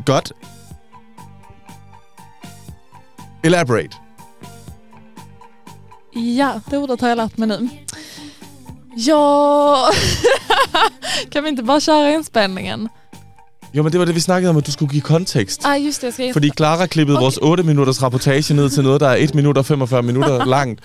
Godt. 0.07 0.33
Elaborate. 3.45 3.97
Ja, 6.15 6.61
det 6.71 6.79
ordet 6.79 7.01
har 7.01 7.09
jag 7.09 7.17
lärt 7.17 7.39
mig 7.39 7.49
nu. 7.49 7.69
Ja... 8.97 9.91
kan 11.31 11.43
vi 11.43 11.49
inte 11.49 11.63
bara 11.63 11.81
köra 11.81 12.11
inspelningen? 12.11 12.89
Jo, 13.75 13.83
men 13.83 13.93
det 13.93 13.99
var 13.99 14.05
det, 14.07 14.15
vi 14.15 14.21
snakkede 14.21 14.51
om, 14.51 14.57
at 14.57 14.67
du 14.67 14.73
skulle 14.73 14.91
give 14.91 15.01
kontekst. 15.03 15.65
Ah, 15.65 15.85
just 15.85 16.01
det, 16.01 16.07
jeg 16.07 16.13
skal... 16.15 16.33
Fordi 16.33 16.51
Clara 16.57 16.87
klippede 16.87 17.17
Okay. 17.19 17.23
vores 17.25 17.39
8 17.43 17.63
minutters 17.63 18.03
rapportage 18.03 18.55
ned 18.55 18.71
til 18.71 18.83
noget, 18.83 19.01
der 19.01 19.09
er 19.09 19.15
1 19.17 19.35
minut 19.35 19.59
og 19.59 19.67
45 19.67 20.03
minutter 20.03 20.45
langt. 20.57 20.81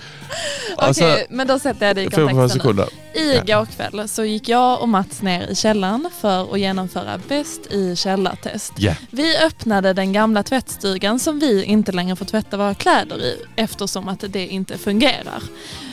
Okej, 0.77 0.93
så 0.93 1.17
men 1.29 1.47
då 1.47 1.59
sätter 1.59 1.87
jag 1.87 1.95
det 1.95 2.01
i 2.01 2.09
45 2.09 2.59
kontexten. 2.61 2.87
I 3.15 3.51
går 3.51 3.65
kväll 3.65 4.07
så 4.09 4.23
gick 4.23 4.49
jag 4.49 4.81
och 4.81 4.89
Mats 4.89 5.21
ner 5.21 5.47
i 5.51 5.55
källaren 5.55 6.09
för 6.21 6.53
att 6.53 6.59
genomföra 6.59 7.17
bäst 7.27 7.71
i 7.71 7.95
källartest. 7.95 8.73
Ja, 8.77 8.93
Vi 9.11 9.37
öppnade 9.47 9.93
den 9.93 10.13
gamla 10.13 10.43
tvättstugan 10.43 11.19
som 11.19 11.39
vi 11.39 11.63
inte 11.63 11.91
längre 11.91 12.15
får 12.15 12.25
tvätta 12.25 12.57
våra 12.57 12.73
kläder 12.73 13.17
i 13.23 13.35
eftersom 13.55 14.07
att 14.09 14.23
det 14.29 14.47
inte 14.47 14.77
fungerar. 14.77 15.43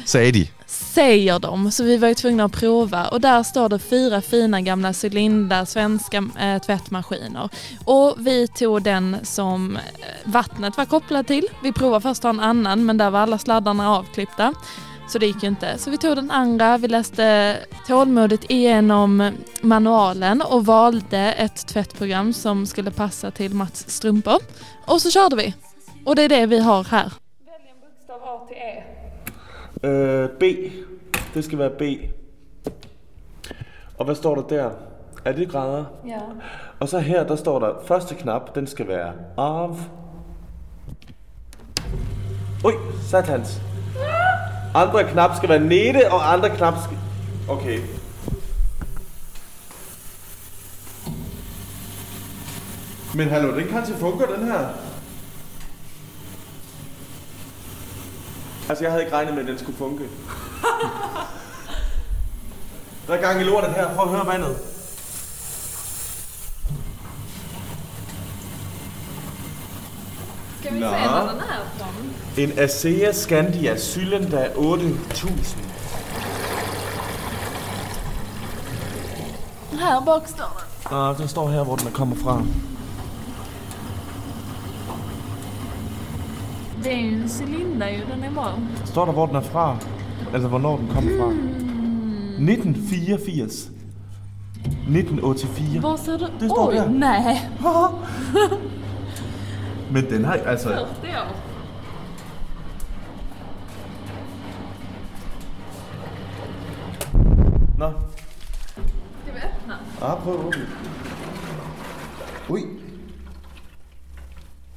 sagde 0.04 0.30
de. 0.32 0.48
Säger 0.94 1.38
de, 1.38 1.70
så 1.70 1.84
vi 1.84 1.96
var 1.96 2.08
ju 2.08 2.14
tvungna 2.14 2.44
att 2.44 2.52
prova 2.52 3.08
och 3.08 3.20
där 3.20 3.42
står 3.42 3.68
det 3.68 3.78
fyra 3.78 4.20
fina 4.20 4.60
gamla 4.60 4.92
cylindrar, 5.04 5.64
svenska 5.64 6.24
eh, 6.40 6.62
tvättmaskiner. 6.62 7.48
Och 7.84 8.14
vi 8.18 8.48
tog 8.48 8.82
den 8.82 9.16
som 9.22 9.76
eh, 9.76 9.82
vattnet 10.24 10.76
var 10.76 10.84
kopplat 10.84 11.26
till. 11.26 11.48
Vi 11.62 11.72
provade 11.72 12.00
först 12.00 12.18
att 12.18 12.22
ta 12.22 12.28
en 12.28 12.40
annan 12.40 12.84
men 12.86 12.98
där 12.98 13.10
var 13.10 13.20
alla 13.20 13.38
sladdarna 13.38 13.96
avklippta. 13.96 14.54
Så 15.08 15.18
det 15.18 15.26
gick 15.26 15.42
ju 15.42 15.48
inte. 15.48 15.78
Så 15.78 15.90
vi 15.90 15.98
tog 15.98 16.16
den 16.16 16.30
andra, 16.30 16.78
vi 16.78 16.88
läste 16.88 17.56
tålmodigt 17.86 18.50
igenom 18.50 19.32
manualen 19.60 20.42
och 20.42 20.66
valde 20.66 21.18
ett 21.18 21.66
tvättprogram 21.66 22.32
som 22.32 22.66
skulle 22.66 22.90
passa 22.90 23.30
till 23.30 23.54
Mats 23.54 23.90
strumpor. 23.90 24.38
Och 24.86 25.02
så 25.02 25.10
körde 25.10 25.36
vi. 25.36 25.54
Och 26.04 26.16
det 26.16 26.22
är 26.22 26.28
det 26.28 26.46
vi 26.46 26.58
har 26.58 26.84
här. 26.84 27.12
Välj 27.46 27.70
en 27.74 27.80
bokstav 27.80 28.22
A 28.22 28.46
till 28.48 28.56
E. 28.56 28.91
Øh, 29.82 30.28
B. 30.28 30.42
Det 31.34 31.44
skal 31.44 31.58
være 31.58 31.70
B. 31.70 31.82
Og 33.98 34.04
hvad 34.04 34.14
står 34.14 34.34
der 34.34 34.42
der? 34.42 34.70
Er 35.24 35.32
det 35.32 35.48
grader? 35.48 35.84
Ja. 36.06 36.20
Og 36.80 36.88
så 36.88 36.98
her, 36.98 37.26
der 37.26 37.36
står 37.36 37.58
der, 37.58 37.72
første 37.86 38.14
knap, 38.14 38.54
den 38.54 38.66
skal 38.66 38.88
være 38.88 39.12
av. 39.36 39.78
Ui, 42.64 42.72
satans. 43.02 43.62
Andre 44.74 45.04
knap 45.04 45.36
skal 45.36 45.48
være 45.48 45.60
nede, 45.60 46.00
og 46.10 46.32
andre 46.32 46.50
knap 46.56 46.74
skal... 46.84 46.98
Okay. 47.48 47.78
Men 53.14 53.28
hallo, 53.28 53.58
den 53.58 53.68
kan 53.68 53.84
til 53.86 53.94
funker, 53.94 54.26
den 54.26 54.44
her. 54.46 54.68
Altså, 58.72 58.84
jeg 58.84 58.92
havde 58.92 59.04
ikke 59.04 59.16
regnet 59.16 59.34
med, 59.34 59.42
at 59.42 59.48
den 59.48 59.58
skulle 59.58 59.78
funke. 59.78 60.04
Der 63.06 63.14
er 63.14 63.20
gang 63.20 63.40
i 63.40 63.44
lortet 63.44 63.70
her. 63.70 63.94
Prøv 63.94 64.04
at 64.04 64.10
høre 64.10 64.26
vandet. 64.26 64.56
Ska 70.60 70.74
vi 70.74 70.80
Nå. 70.80 70.86
se 70.86 70.92
var 70.92 71.32
den 71.32 71.40
är 71.40 71.64
från? 71.78 72.44
En 72.44 72.58
Asea 72.58 73.12
Scandia 73.12 73.76
Cylinder 73.78 74.48
8000. 74.56 75.38
Här 79.72 80.00
bak 80.00 80.28
står 80.28 80.62
den. 80.88 80.96
Nå, 80.96 81.12
den 81.12 81.28
står 81.28 81.48
her, 81.48 81.64
hvor 81.64 81.76
den 81.76 81.86
er 81.86 81.90
kommer 81.90 82.16
fra. 82.16 82.42
Det 86.84 86.92
ju 86.96 87.22
en 87.22 87.28
cylinder 87.28 87.88
ju, 87.88 88.00
den 88.10 88.24
är 88.24 88.30
bra. 88.30 88.52
Står 88.84 89.06
der, 89.06 89.12
hvor 89.12 89.26
den 89.26 89.36
er 89.36 89.40
fra? 89.40 89.76
Altså, 90.34 90.48
hvornår 90.48 90.76
den 90.78 90.88
kommer 90.88 91.18
fra? 91.18 91.30
1984. 92.52 93.72
1984. 94.86 95.80
Var 95.82 95.96
ser 95.96 96.18
du? 96.18 96.26
Det 96.40 96.48
står 96.48 96.68
Oj, 96.68 96.74
där. 96.74 96.88
nej. 96.88 97.50
Men 99.92 100.04
den 100.10 100.24
har 100.24 100.36
altså... 100.46 100.68
40 100.68 100.76
år. 101.06 101.36
Nå, 107.78 107.92
Ska 109.22 109.32
vi 109.32 109.40
öppna? 109.40 109.78
ah, 110.00 110.16
prøv 110.24 110.40
at 110.40 110.46
åbne. 110.46 110.66
Ui. 112.48 112.62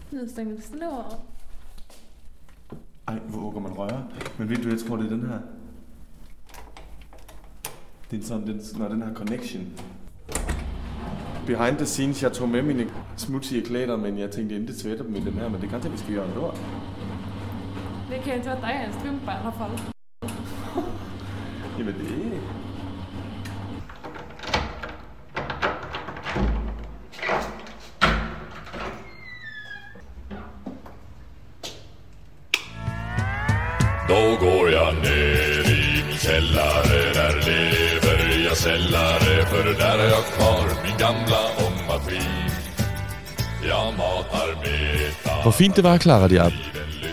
Nu 0.10 0.28
den 0.28 0.84
av. 0.84 1.14
Ej, 3.08 3.20
hvor 3.28 3.52
kan 3.52 3.62
man 3.62 3.72
røre? 3.72 4.04
Men 4.38 4.50
ved 4.50 4.58
du, 4.58 4.70
jeg 4.70 4.80
tror, 4.80 4.96
det 4.96 5.06
er 5.06 5.10
den 5.10 5.28
her. 5.30 5.40
Det 8.12 8.20
er 8.20 8.24
sådan, 8.24 8.48
den, 8.48 8.62
når 8.78 8.88
den 8.88 9.02
har 9.02 9.14
connection. 9.14 9.64
Behind 11.48 11.78
the 11.78 11.86
scenes, 11.86 12.24
jeg 12.24 12.32
tog 12.32 12.50
med 12.50 12.62
mine 12.62 12.90
smutsige 13.16 13.62
klæder, 13.62 13.98
men 13.98 14.18
jeg 14.18 14.32
tænkte 14.32 14.56
ikke 14.56 14.74
tvætte 14.74 15.04
dem 15.04 15.16
i 15.16 15.20
den 15.20 15.34
her, 15.34 15.50
men 15.50 15.62
det 15.62 15.70
kan 15.70 15.82
til, 15.82 15.92
vi 15.92 15.98
skal 15.98 16.16
gøre 16.16 16.36
noget. 16.36 16.58
Vi 18.10 18.16
kan 18.24 18.38
ju 18.38 18.44
tvätta 18.44 18.68
en 18.68 18.94
strumpa 18.94 19.32
i 19.32 19.36
alla 19.36 19.50
fall. 19.50 19.80
Jamen 21.80 21.94
det 21.94 22.25
Hvor 45.46 45.52
fint 45.52 45.76
det 45.76 45.84
var, 45.84 45.98
Clara 45.98 46.28
Diab. 46.28 46.54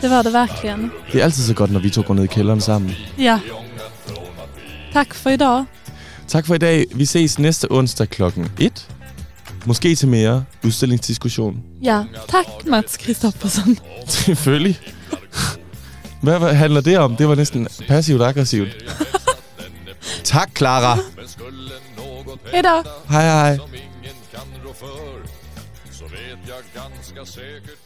Det 0.00 0.10
var 0.10 0.22
det 0.22 0.32
verkligen. 0.32 0.90
Det 1.12 1.20
er 1.20 1.24
altid 1.24 1.44
så 1.44 1.54
godt, 1.54 1.70
når 1.70 1.80
vi 1.80 1.90
to 1.90 2.02
går 2.06 2.14
ned 2.14 2.24
i 2.24 2.26
kælderen 2.26 2.60
sammen. 2.60 2.94
Ja. 3.18 3.40
Tack 4.92 5.14
för 5.14 5.30
idag. 5.30 5.64
Tak 6.28 6.46
for 6.46 6.54
i 6.54 6.58
dag. 6.58 6.86
Vi 6.94 7.04
ses 7.04 7.38
næste 7.38 7.66
onsdag 7.70 8.08
klokken 8.08 8.52
1. 8.60 8.88
Måske 9.66 9.94
til 9.94 10.08
mere 10.08 10.44
udstillingsdiskussion. 10.64 11.62
Ja, 11.82 12.04
tack 12.28 12.48
Mats 12.66 12.96
Kristoffersson. 12.96 13.78
Selvfølgelig. 14.06 14.78
Hvad, 16.22 16.54
handler 16.54 16.80
det 16.80 16.98
om? 16.98 17.16
Det 17.16 17.28
var 17.28 17.34
næsten 17.34 17.68
passivt 17.88 18.22
aggressivt. 18.22 18.68
tak, 20.24 20.50
Clara. 20.56 20.96
Något 21.96 22.38
Hejdå. 22.52 22.82
Hej, 23.08 23.22
hej. 23.22 23.56
som 23.56 23.74
ingen 23.74 24.16
kan 24.30 24.40
rå 24.64 24.72
för 24.72 25.26
Så 25.90 26.04
vet 26.04 26.38
jag 26.48 26.82
ganska 26.82 27.24
säkert 27.26 27.81